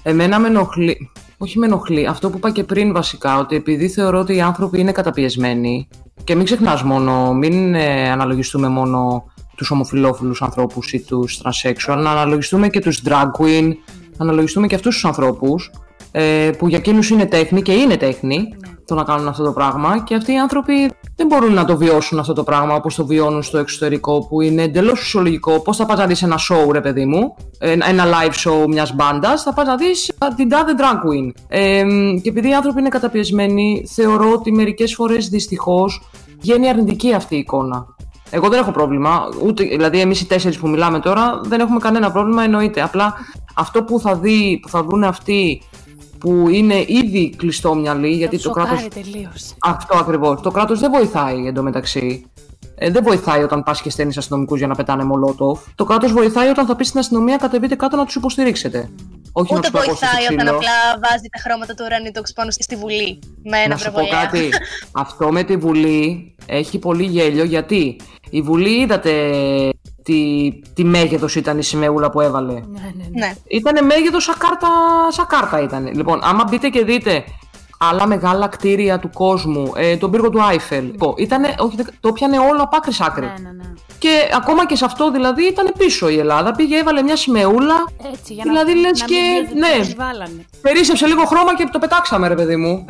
Εμένα 0.03 0.39
με 0.39 0.47
ενοχλεί. 0.47 1.11
Όχι 1.37 1.59
με 1.59 1.65
ενοχλεί. 1.65 2.07
Αυτό 2.07 2.29
που 2.29 2.37
είπα 2.37 2.51
και 2.51 2.63
πριν 2.63 2.93
βασικά, 2.93 3.39
ότι 3.39 3.55
επειδή 3.55 3.89
θεωρώ 3.89 4.19
ότι 4.19 4.35
οι 4.35 4.41
άνθρωποι 4.41 4.79
είναι 4.79 4.91
καταπιεσμένοι 4.91 5.87
και 6.23 6.35
μην 6.35 6.45
ξεχνάς 6.45 6.83
μόνο, 6.83 7.33
μην 7.33 7.75
ε, 7.75 8.09
αναλογιστούμε 8.09 8.67
μόνο 8.67 9.23
τους 9.55 9.71
ομοφυλόφιλους 9.71 10.41
ανθρώπους 10.41 10.93
ή 10.93 10.99
τους 10.99 11.41
transsexual, 11.43 11.97
να 11.97 12.11
αναλογιστούμε 12.11 12.69
και 12.69 12.79
τους 12.79 13.01
drag 13.05 13.25
queen, 13.39 13.71
να 14.17 14.25
αναλογιστούμε 14.25 14.67
και 14.67 14.75
αυτούς 14.75 14.93
τους 14.93 15.05
ανθρώπους 15.05 15.71
ε, 16.19 16.51
που 16.57 16.67
για 16.67 16.77
εκείνους 16.77 17.09
είναι 17.09 17.25
τέχνη 17.25 17.61
και 17.61 17.71
είναι 17.71 17.97
τέχνη 17.97 18.47
το 18.85 18.95
να 18.95 19.03
κάνουν 19.03 19.27
αυτό 19.27 19.43
το 19.43 19.51
πράγμα 19.51 20.03
και 20.03 20.15
αυτοί 20.15 20.31
οι 20.31 20.37
άνθρωποι 20.37 20.91
δεν 21.15 21.27
μπορούν 21.27 21.53
να 21.53 21.65
το 21.65 21.77
βιώσουν 21.77 22.19
αυτό 22.19 22.33
το 22.33 22.43
πράγμα 22.43 22.75
όπως 22.75 22.95
το 22.95 23.05
βιώνουν 23.05 23.43
στο 23.43 23.57
εξωτερικό 23.57 24.27
που 24.27 24.41
είναι 24.41 24.61
εντελώς 24.61 24.99
φυσιολογικό. 24.99 25.61
Πώς 25.61 25.77
θα 25.77 25.85
πας 25.85 25.97
να 25.97 26.05
δεις 26.05 26.23
ένα 26.23 26.39
show 26.49 26.71
ρε 26.71 26.81
παιδί 26.81 27.05
μου, 27.05 27.35
ένα 27.59 27.89
ένα 27.89 28.03
live 28.05 28.49
show 28.49 28.67
μιας 28.67 28.95
μπάντας, 28.95 29.43
θα 29.43 29.53
πας 29.53 29.67
να 29.67 29.75
δεις 29.75 30.11
την 30.35 30.49
τάδε 30.49 30.71
drag 30.77 31.07
queen. 31.07 31.31
Ε, 31.47 31.83
και 32.21 32.29
επειδή 32.29 32.49
οι 32.49 32.53
άνθρωποι 32.53 32.79
είναι 32.79 32.89
καταπιεσμένοι, 32.89 33.85
θεωρώ 33.93 34.31
ότι 34.31 34.51
μερικές 34.51 34.93
φορές 34.93 35.29
δυστυχώς 35.29 36.09
βγαίνει 36.39 36.69
αρνητική 36.69 37.13
αυτή 37.13 37.35
η 37.35 37.39
εικόνα. 37.39 37.85
Εγώ 38.29 38.49
δεν 38.49 38.59
έχω 38.59 38.71
πρόβλημα, 38.71 39.29
ούτε, 39.43 39.63
δηλαδή 39.63 39.99
εμείς 39.99 40.21
οι 40.21 40.27
τέσσερις 40.27 40.57
που 40.57 40.67
μιλάμε 40.69 40.99
τώρα 40.99 41.41
δεν 41.43 41.59
έχουμε 41.59 41.79
κανένα 41.79 42.11
πρόβλημα 42.11 42.43
εννοείται. 42.43 42.81
Απλά 42.81 43.13
αυτό 43.55 43.83
που 43.83 43.99
θα, 43.99 44.15
δει, 44.15 44.59
που 44.61 44.69
θα 44.69 44.83
δουν 44.83 45.03
αυτοί 45.03 45.61
που 46.19 46.49
είναι 46.49 46.75
ήδη 46.87 47.33
κλειστόμυαλοι, 47.37 48.09
γιατί 48.09 48.39
το 48.41 48.49
κράτος 48.49 48.79
Σοκάρει 48.81 49.03
τελείως. 49.03 49.55
αυτό 49.61 49.97
ακριβώς. 49.97 50.41
Το 50.41 50.51
κράτος 50.51 50.79
δεν 50.79 50.91
βοηθάει 50.91 51.47
εντωμεταξύ. 51.47 52.25
Ε, 52.79 52.89
δεν 52.91 53.03
βοηθάει 53.03 53.43
όταν 53.43 53.63
πας 53.63 53.81
και 53.81 53.89
στέλνεις 53.89 54.17
αστυνομικούς 54.17 54.57
για 54.57 54.67
να 54.67 54.75
πετάνε 54.75 55.03
μολότοφ. 55.03 55.59
Το 55.75 55.83
κράτος 55.83 56.11
βοηθάει 56.11 56.47
όταν 56.49 56.65
θα 56.65 56.75
πεις 56.75 56.87
στην 56.87 56.99
αστυνομία 56.99 57.37
κατεβείτε 57.37 57.75
κάτω 57.75 57.95
να 57.97 58.05
τους 58.05 58.15
υποστηρίξετε. 58.15 58.89
Όχι 59.31 59.53
να 59.53 59.57
Ούτε 59.59 59.69
τους 59.69 59.79
πλακώσετε 59.79 60.05
στο 60.05 60.15
βοηθάει 60.15 60.33
όταν 60.33 60.37
ξύλο. 60.45 60.55
απλά 60.55 60.99
βάζει 61.09 61.27
τα 61.31 61.39
χρώματα 61.43 61.73
του 61.73 61.83
ουρανίτοξ 61.85 62.33
πάνω 62.33 62.51
στη 62.51 62.75
Βουλή 62.75 63.19
με 63.43 63.57
ένα 63.57 63.67
Να 63.67 63.77
σου 63.77 63.85
πω 63.85 63.91
προβολέα. 63.93 64.23
κάτι. 64.25 64.49
Αυτό 65.03 65.31
με 65.31 65.43
τη 65.43 65.57
Βουλή 65.57 66.35
έχει 66.45 66.79
πολύ 66.79 67.03
γέλιο 67.03 67.43
γιατί 67.43 67.95
η 68.29 68.41
Βουλή 68.41 68.81
είδατε 68.81 69.11
τι, 70.07 70.51
τι 70.73 70.83
μέγεθος 70.83 71.35
ήταν 71.35 71.57
η 71.57 71.63
σημαίουλα 71.63 72.09
που 72.09 72.21
έβαλε. 72.21 72.53
Ναι, 72.53 72.59
ναι, 72.59 72.91
ναι. 72.95 73.19
Ναι. 73.19 73.35
Ήτανε 73.47 73.81
μέγεθος 73.81 74.23
σαν 74.23 74.35
κάρτα, 74.37 74.67
σαν 75.09 75.25
κάρτα 75.27 75.61
ήταν. 75.61 75.87
Λοιπόν, 75.93 76.19
άμα 76.23 76.43
μπείτε 76.49 76.69
και 76.69 76.83
δείτε 76.83 77.23
άλλα 77.77 78.07
μεγάλα 78.07 78.47
κτίρια 78.47 78.99
του 78.99 79.09
κόσμου, 79.13 79.71
ε, 79.75 79.97
τον 79.97 80.11
πύργο 80.11 80.29
του 80.29 80.43
Άιφελ, 80.43 80.85
λοιπόν, 80.85 81.13
ήτανε, 81.17 81.55
όχι, 81.59 81.75
δεν- 81.75 81.87
το 81.99 82.11
πιανε 82.11 82.37
όλο 82.37 82.61
από 82.61 82.75
άκρης 82.77 82.95
σ' 82.95 83.01
άκρη. 83.01 83.25
ναι, 83.25 83.31
ναι, 83.41 83.49
ναι. 83.51 83.63
Και 83.99 84.29
ακόμα 84.35 84.65
και 84.65 84.75
σε 84.75 84.85
αυτό 84.85 85.11
δηλαδή 85.11 85.43
ήταν 85.47 85.71
πίσω 85.77 86.09
η 86.09 86.17
Ελλάδα. 86.19 86.51
Πήγε, 86.51 86.77
έβαλε 86.77 87.01
μια 87.01 87.15
σημεούλα, 87.15 87.75
Έτσι, 88.13 88.33
για 88.33 88.43
Δηλαδή, 88.47 88.73
να, 88.73 88.79
λες 88.79 88.99
να 88.99 89.05
και- 89.05 89.15
μην 89.15 89.45
βγει 89.49 89.59
ναι. 89.59 89.67
ότι 89.75 89.79
τους 89.85 89.95
βάλανε. 89.95 90.45
περίσσεψε 90.61 91.05
λίγο 91.07 91.25
χρώμα 91.25 91.55
και 91.55 91.67
το 91.71 91.79
πετάξαμε, 91.79 92.27
ρε 92.27 92.35
παιδί 92.35 92.55
μου. 92.55 92.85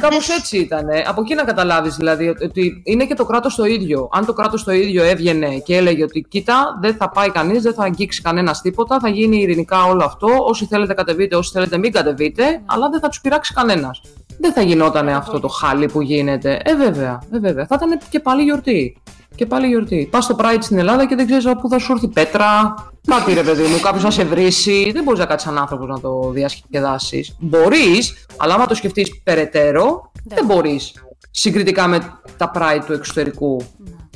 Κάπως 0.00 0.28
έτσι 0.28 0.58
ήταν. 0.58 0.86
Από 1.06 1.20
εκεί 1.20 1.34
να 1.34 1.42
καταλάβεις 1.44 1.96
δηλαδή 1.96 2.28
ότι 2.28 2.82
είναι 2.84 3.04
και 3.04 3.14
το 3.14 3.24
κράτος 3.24 3.54
το 3.54 3.64
ίδιο. 3.64 4.08
Αν 4.12 4.24
το 4.26 4.32
κράτος 4.32 4.64
το 4.64 4.72
ίδιο 4.72 5.04
έβγαινε 5.04 5.48
και 5.58 5.76
έλεγε 5.76 6.02
ότι 6.02 6.26
κοίτα, 6.28 6.78
δεν 6.80 6.94
θα 6.94 7.08
πάει 7.08 7.30
κανείς, 7.30 7.62
δεν 7.62 7.74
θα 7.74 7.82
αγγίξει 7.84 8.22
κανένας 8.22 8.60
τίποτα, 8.60 8.98
θα 9.00 9.08
γίνει 9.08 9.36
ειρηνικά 9.40 9.84
όλο 9.84 10.04
αυτό. 10.04 10.28
Όσοι 10.48 10.66
θέλετε 10.66 10.94
κατεβείτε, 10.94 11.36
όσοι 11.36 11.50
θέλετε 11.52 11.78
μην 11.78 11.92
κατεβείτε, 11.92 12.62
αλλά 12.66 12.88
δεν 12.88 13.00
θα 13.00 13.08
τους 13.08 13.20
πειράξει 13.20 13.54
κανένας. 13.54 14.00
Δεν 14.42 14.52
θα 14.52 14.62
γινόταν 14.62 15.08
αυτό 15.08 15.40
το 15.40 15.48
χάλι 15.48 15.86
που 15.86 16.00
γίνεται. 16.00 16.60
Ε, 16.64 16.76
βέβαια, 16.76 17.22
ε, 17.32 17.38
βέβαια. 17.38 17.66
Θα 17.66 17.74
ήταν 17.78 17.98
και 18.08 18.20
πάλι 18.20 18.42
γιορτή. 18.42 18.96
Και 19.34 19.46
πάλι 19.46 19.66
γιορτή. 19.66 20.08
Πας 20.10 20.24
στο 20.24 20.36
Pride 20.38 20.58
στην 20.60 20.78
Ελλάδα 20.78 21.06
και 21.06 21.14
δεν 21.14 21.26
ξέρεις 21.26 21.46
από 21.46 21.60
πού 21.60 21.68
θα 21.68 21.78
σου 21.78 21.92
έρθει 21.92 22.08
πέτρα. 22.08 22.74
Κάτι 23.06 23.34
ρε 23.34 23.42
παιδί 23.42 23.62
μου, 23.62 23.80
κάποιος 23.80 24.02
να 24.02 24.10
σε 24.10 24.24
βρήσει. 24.24 24.90
Δεν 24.94 25.02
μπορείς 25.02 25.20
να 25.20 25.26
κάτσεις 25.26 25.48
σαν 25.48 25.58
άνθρωπος 25.58 25.88
να 25.88 26.00
το 26.00 26.30
διασκεδάσεις. 26.30 27.36
Μπορείς, 27.40 28.26
αλλά 28.36 28.54
άμα 28.54 28.66
το 28.66 28.74
σκεφτείς 28.74 29.22
περαιτέρω, 29.22 30.12
δεν 30.24 30.44
μπορείς. 30.44 30.94
Συγκριτικά 31.30 31.86
με 31.86 32.20
τα 32.36 32.50
Pride 32.54 32.82
του 32.86 32.92
εξωτερικού 32.92 33.62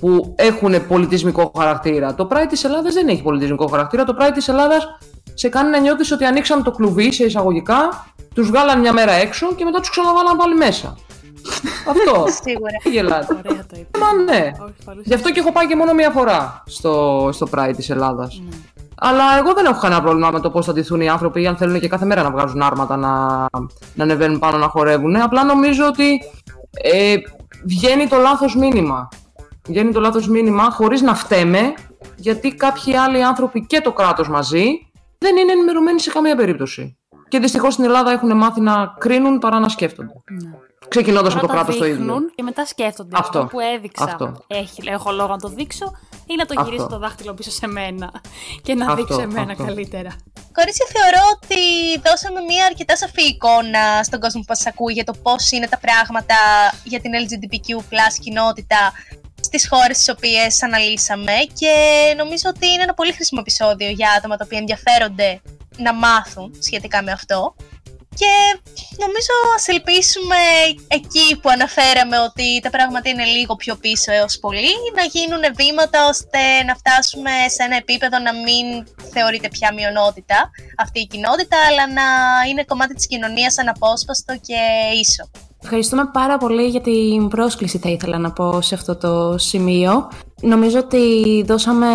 που 0.00 0.35
έχουν 0.37 0.87
πολιτισμικό 0.87 1.52
χαρακτήρα. 1.59 2.14
Το 2.14 2.28
Pride 2.30 2.46
της 2.48 2.64
Ελλάδας 2.64 2.94
δεν 2.94 3.09
έχει 3.09 3.22
πολιτισμικό 3.22 3.66
χαρακτήρα. 3.66 4.04
Το 4.04 4.16
Pride 4.20 4.32
της 4.35 4.48
Ελλάδας 4.48 4.87
σε 5.35 5.48
κάνει 5.48 5.70
να 5.70 5.78
νιώθει 5.78 6.12
ότι 6.12 6.24
ανοίξαν 6.24 6.62
το 6.62 6.70
κλουβί 6.70 7.12
σε 7.12 7.24
εισαγωγικά, 7.24 8.06
τους 8.35 8.48
βγάλαν 8.48 8.80
μια 8.80 8.92
μέρα 8.92 9.12
έξω 9.12 9.54
και 9.54 9.64
μετά 9.64 9.80
τους 9.80 9.90
ξαναβάλαν 9.90 10.37
πάλι 10.37 10.54
μέσα. 10.54 10.96
Αυτό. 11.90 12.24
Σίγουρα. 12.42 12.70
Τι 12.82 12.90
γελάτε. 12.90 13.37
Ωραία 13.46 13.66
το 13.66 13.76
είπε. 13.78 13.98
Μα 13.98 14.22
ναι. 14.22 14.52
Όχι, 14.61 14.72
πολύ 14.85 15.02
Γι' 15.04 15.14
αυτό 15.14 15.30
και 15.30 15.40
έχω 15.40 15.52
πάει 15.52 15.66
και 15.66 15.76
μόνο 15.76 15.92
μία 15.92 16.11
φορά 16.11 16.62
στο, 16.66 17.28
στο 17.32 17.48
Pride 17.54 17.72
της 17.76 17.90
Ελλάδας. 17.90 18.42
Ναι. 18.44 18.56
Αλλά 18.98 19.38
εγώ 19.38 19.52
δεν 19.52 19.64
έχω 19.64 19.80
κανένα 19.80 20.02
πρόβλημα 20.02 20.30
με 20.30 20.40
το 20.40 20.50
πώς 20.50 20.66
θα 20.66 20.72
ντυθούν 20.72 21.00
οι 21.00 21.09
άνθρωποι 21.09 21.42
ή 21.42 21.46
αν 21.46 21.56
θέλουν 21.56 21.80
και 21.80 21.88
κάθε 21.88 22.04
μέρα 22.04 22.22
να 22.22 22.30
βγάζουν 22.30 22.62
άρματα 22.62 22.96
να, 22.96 23.11
να 23.94 24.04
ανεβαίνουν 24.04 24.38
πάνω 24.38 24.59
να 24.59 24.68
χορεύουν. 24.68 25.16
Απλά 25.16 25.44
νομίζω 25.44 25.87
ότι 25.87 26.20
ε, 26.82 27.14
βγαίνει 27.64 28.09
το 28.09 28.16
λάθος 28.16 28.56
μήνυμα. 28.56 29.09
Βγαίνει 29.66 29.92
το 29.92 30.00
λάθος 30.00 30.29
μήνυμα 30.29 30.70
χωρίς 30.70 31.00
να 31.02 31.14
φταίμε 31.14 31.74
γιατί 32.16 32.55
κάποιοι 32.55 32.96
άλλοι 32.96 33.24
άνθρωποι 33.24 33.66
και 33.66 33.81
το 33.81 33.92
κράτος 33.92 34.29
μαζί 34.29 34.64
δεν 35.18 35.37
είναι 35.37 35.52
ενημερωμένοι 35.52 36.00
σε 36.00 36.11
καμία 36.11 36.37
περίπτωση. 36.37 36.96
Και 37.29 37.38
δυστυχώς 37.38 37.72
στην 37.72 37.85
Ελλάδα 37.85 38.11
έχουν 38.11 38.37
μάθει 38.37 38.61
να 38.61 38.94
κρίνουν 38.98 39.38
παρά 39.38 39.59
να 39.59 39.68
σκέφτονται. 39.68 40.12
Ναι. 40.31 40.50
Ξεκινώντας 40.88 41.33
από 41.33 41.40
το 41.40 41.46
Πρώτα 41.46 41.62
κράτος 41.62 41.79
το 41.79 41.85
ίδιο. 41.87 41.96
δείχνουν 42.05 42.33
Και 42.35 42.42
μετά 42.42 42.66
σκέφτονται 42.66 43.16
Αυτό. 43.18 43.38
αυτό 43.38 43.50
που 43.50 43.61
έδειξα. 43.61 44.05
Αυτό. 44.05 44.44
Έχει, 44.46 44.83
έχω 44.85 45.12
λόγο 45.12 45.29
να 45.29 45.38
το 45.38 45.48
δείξω 45.48 45.92
ή 46.26 46.35
να 46.37 46.46
το 46.46 46.55
Αυτό. 46.57 46.70
γυρίσω 46.70 46.88
το 46.88 46.98
δάχτυλο 46.98 47.35
πίσω 47.35 47.50
σε 47.50 47.66
μένα 47.66 48.11
και 48.62 48.74
να 48.74 48.85
Αυτό, 48.85 48.96
δείξω 48.96 49.20
εμένα 49.20 49.52
αυτό. 49.52 49.64
καλύτερα. 49.64 50.11
Κορίτσια, 50.52 50.87
θεωρώ 50.94 51.22
ότι 51.35 51.61
δώσαμε 52.07 52.40
μια 52.40 52.64
αρκετά 52.64 52.96
σαφή 52.96 53.22
εικόνα 53.22 54.02
στον 54.02 54.20
κόσμο 54.20 54.40
που 54.40 54.46
μας 54.48 54.66
ακούει 54.66 54.92
για 54.92 55.05
το 55.05 55.12
πώς 55.22 55.50
είναι 55.50 55.68
τα 55.68 55.79
πράγματα 55.79 56.35
για 56.85 57.00
την 57.00 57.11
LGBTQ 57.22 57.68
κοινότητα 58.20 58.92
στις 59.46 59.68
χώρες 59.68 59.96
τις 59.96 60.09
οποίες 60.09 60.62
αναλύσαμε 60.62 61.32
και 61.61 61.72
νομίζω 62.16 62.46
ότι 62.54 62.66
είναι 62.66 62.82
ένα 62.82 62.94
πολύ 62.94 63.12
χρήσιμο 63.12 63.40
επεισόδιο 63.44 63.90
για 63.90 64.09
άτομα 64.16 64.37
τα 64.37 64.44
οποία 64.46 64.59
ενδιαφέρονται 64.59 65.40
να 65.76 65.92
μάθουν 65.94 66.54
σχετικά 66.59 67.02
με 67.02 67.12
αυτό. 67.12 67.54
Και 68.20 68.35
νομίζω 69.04 69.35
ας 69.56 69.68
ελπίσουμε 69.68 70.37
εκεί 70.88 71.37
που 71.40 71.48
αναφέραμε 71.48 72.18
ότι 72.18 72.61
τα 72.62 72.70
πράγματα 72.70 73.09
είναι 73.09 73.24
λίγο 73.24 73.56
πιο 73.56 73.76
πίσω 73.76 74.12
έως 74.12 74.38
πολύ 74.38 74.74
να 74.94 75.04
γίνουν 75.04 75.42
βήματα 75.54 76.06
ώστε 76.09 76.62
να 76.66 76.74
φτάσουμε 76.74 77.30
σε 77.54 77.62
ένα 77.62 77.76
επίπεδο 77.76 78.18
να 78.18 78.32
μην 78.35 78.87
θεωρείται 79.12 79.48
πια 79.48 79.72
μειονότητα 79.72 80.50
αυτή 80.76 81.00
η 81.00 81.06
κοινότητα 81.06 81.56
αλλά 81.68 81.92
να 81.92 82.02
είναι 82.48 82.64
κομμάτι 82.64 82.94
της 82.94 83.06
κοινωνίας 83.06 83.59
αναπόσπαστο 83.59 84.32
και 84.46 84.61
ίσο. 85.02 85.30
Ευχαριστούμε 85.68 86.09
πάρα 86.12 86.37
πολύ 86.38 86.66
για 86.66 86.81
την 86.81 87.29
πρόσκληση 87.29 87.79
θα 87.79 87.88
ήθελα 87.88 88.18
να 88.18 88.33
πω 88.33 88.61
σε 88.61 88.74
αυτό 88.74 88.96
το 88.96 89.38
σημείο. 89.38 90.09
Νομίζω 90.42 90.79
ότι 90.79 90.98
δώσαμε 91.46 91.87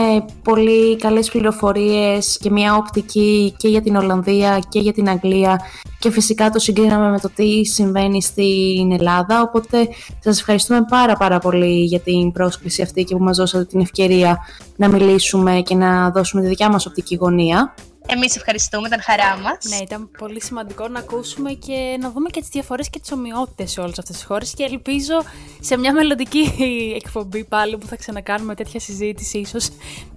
πολύ 0.43 0.95
καλές 0.95 1.31
πληροφορίες 1.31 2.37
και 2.37 2.49
μια 2.49 2.75
οπτική 2.75 3.53
και 3.57 3.67
για 3.67 3.81
την 3.81 3.95
Ολλανδία 3.95 4.59
και 4.69 4.79
για 4.79 4.93
την 4.93 5.09
Αγγλία 5.09 5.61
και 5.99 6.11
φυσικά 6.11 6.49
το 6.49 6.59
συγκρίναμε 6.59 7.09
με 7.09 7.19
το 7.19 7.29
τι 7.35 7.65
συμβαίνει 7.65 8.21
στην 8.21 8.91
Ελλάδα 8.91 9.41
οπότε 9.41 9.87
σας 10.19 10.39
ευχαριστούμε 10.39 10.85
πάρα 10.89 11.15
πάρα 11.15 11.39
πολύ 11.39 11.83
για 11.83 11.99
την 11.99 12.31
πρόσκληση 12.31 12.81
αυτή 12.81 13.03
και 13.03 13.15
που 13.15 13.23
μας 13.23 13.37
δώσατε 13.37 13.65
την 13.65 13.79
ευκαιρία 13.79 14.37
να 14.75 14.87
μιλήσουμε 14.89 15.61
και 15.61 15.75
να 15.75 16.09
δώσουμε 16.11 16.41
τη 16.41 16.47
δικιά 16.47 16.69
μας 16.69 16.85
οπτική 16.85 17.15
γωνία. 17.15 17.73
Εμείς 18.07 18.35
ευχαριστούμε, 18.35 18.87
ήταν 18.87 19.01
χαρά 19.01 19.37
μας. 19.37 19.57
Ναι, 19.69 19.75
ήταν 19.75 20.11
πολύ 20.17 20.41
σημαντικό 20.41 20.87
να 20.87 20.99
ακούσουμε 20.99 21.51
και 21.51 21.97
να 21.99 22.11
δούμε 22.11 22.29
και 22.29 22.39
τις 22.39 22.49
διαφορές 22.49 22.89
και 22.89 22.99
τις 22.99 23.11
ομοιότητες 23.11 23.71
σε 23.71 23.81
όλες 23.81 23.99
αυτές 23.99 24.15
τις 24.15 24.25
χώρες. 24.25 24.53
Και 24.53 24.63
ελπίζω 24.63 25.23
σε 25.59 25.77
μια 25.77 25.93
μελλοντική 25.93 26.53
εκπομπή 27.03 27.43
πάλι 27.43 27.77
που 27.77 27.87
θα 27.87 27.95
ξανακάνουμε 27.95 28.55
τέτοια 28.55 28.79
συζήτηση, 28.79 29.37
ίσως 29.37 29.69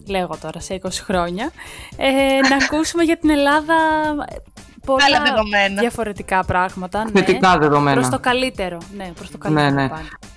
λέγω 0.07 0.37
τώρα 0.41 0.61
σε 0.61 0.81
20 0.83 0.89
χρόνια, 0.93 1.53
ε, 1.97 2.49
να 2.49 2.57
ακούσουμε 2.65 3.03
για 3.03 3.17
την 3.19 3.31
Ελλάδα 3.31 3.75
πολλά 4.85 5.81
διαφορετικά 5.81 6.45
πράγματα. 6.45 7.05
Ναι, 7.05 7.21
Θετικά 7.21 7.59
δεδομένα. 7.59 7.97
Προς 7.97 8.09
το 8.09 8.19
καλύτερο. 8.19 8.79
Ναι, 8.97 9.13
προς 9.15 9.31
το 9.31 9.39
καλύτερο. 9.39 9.71
Ναι, 9.71 9.83
ναι. 9.83 9.91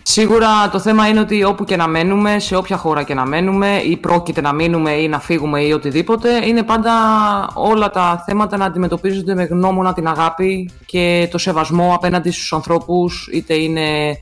Σίγουρα 0.03 0.69
το 0.71 0.79
θέμα 0.79 1.07
είναι 1.07 1.19
ότι 1.19 1.43
όπου 1.43 1.63
και 1.63 1.75
να 1.75 1.87
μένουμε, 1.87 2.39
σε 2.39 2.55
όποια 2.55 2.77
χώρα 2.77 3.03
και 3.03 3.13
να 3.13 3.25
μένουμε 3.25 3.77
ή 3.77 3.97
πρόκειται 3.97 4.41
να 4.41 4.53
μείνουμε 4.53 4.91
ή 4.91 5.07
να 5.07 5.19
φύγουμε 5.19 5.61
ή 5.61 5.71
οτιδήποτε, 5.71 6.45
είναι 6.45 6.63
πάντα 6.63 6.93
όλα 7.53 7.89
τα 7.89 8.23
θέματα 8.25 8.57
να 8.57 8.65
αντιμετωπίζονται 8.65 9.35
με 9.35 9.43
γνώμονα 9.43 9.93
την 9.93 10.07
αγάπη 10.07 10.71
και 10.85 11.27
το 11.31 11.37
σεβασμό 11.37 11.93
απέναντι 11.95 12.31
στους 12.31 12.53
ανθρώπους, 12.53 13.29
είτε 13.31 13.53
είναι 13.53 14.17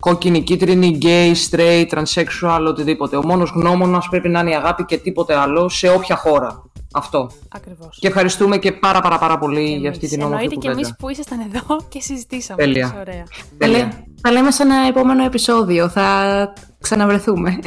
κόκκινη, 0.00 0.42
κίτρινη, 0.42 0.98
gay, 1.02 1.32
straight, 1.50 1.86
transsexual, 1.90 2.64
οτιδήποτε. 2.68 3.16
Ο 3.16 3.22
μόνος 3.24 3.50
γνώμονας 3.54 4.08
πρέπει 4.08 4.28
να 4.28 4.40
είναι 4.40 4.50
η 4.50 4.54
αγάπη 4.54 4.84
και 4.84 4.96
τίποτε 4.96 5.34
άλλο 5.34 5.68
σε 5.68 5.88
όποια 5.88 6.16
χώρα. 6.16 6.62
Αυτό. 6.98 7.30
Ακριβώς. 7.48 7.98
Και 8.00 8.06
ευχαριστούμε 8.06 8.58
και 8.58 8.72
πάρα 8.72 9.00
πάρα 9.00 9.18
πάρα 9.18 9.38
πολύ 9.38 9.76
για 9.76 9.90
αυτή 9.90 10.08
την 10.08 10.22
όμορφη 10.22 10.44
κουβέντα. 10.44 10.70
Εννοείται 10.70 10.82
και 10.82 10.88
εμείς 10.88 10.96
που 10.98 11.08
ήσασταν 11.08 11.40
εδώ 11.52 11.76
και 11.92 12.00
συζητήσαμε. 12.00 12.62
Τέλεια. 12.62 12.96
Ωραία. 13.00 13.24
Τέλεια. 13.58 14.04
Θα 14.22 14.30
λέμε 14.30 14.50
σε 14.50 14.62
ένα 14.62 14.76
επόμενο 14.88 15.24
επεισόδιο. 15.24 15.88
Θα 15.88 16.52
ξαναβρεθούμε. 16.80 17.58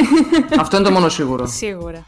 Αυτό 0.60 0.78
είναι 0.78 0.86
το 0.86 0.92
μόνο 0.92 1.10
σίγουρο. 1.10 1.46
Σίγουρα. 1.48 2.04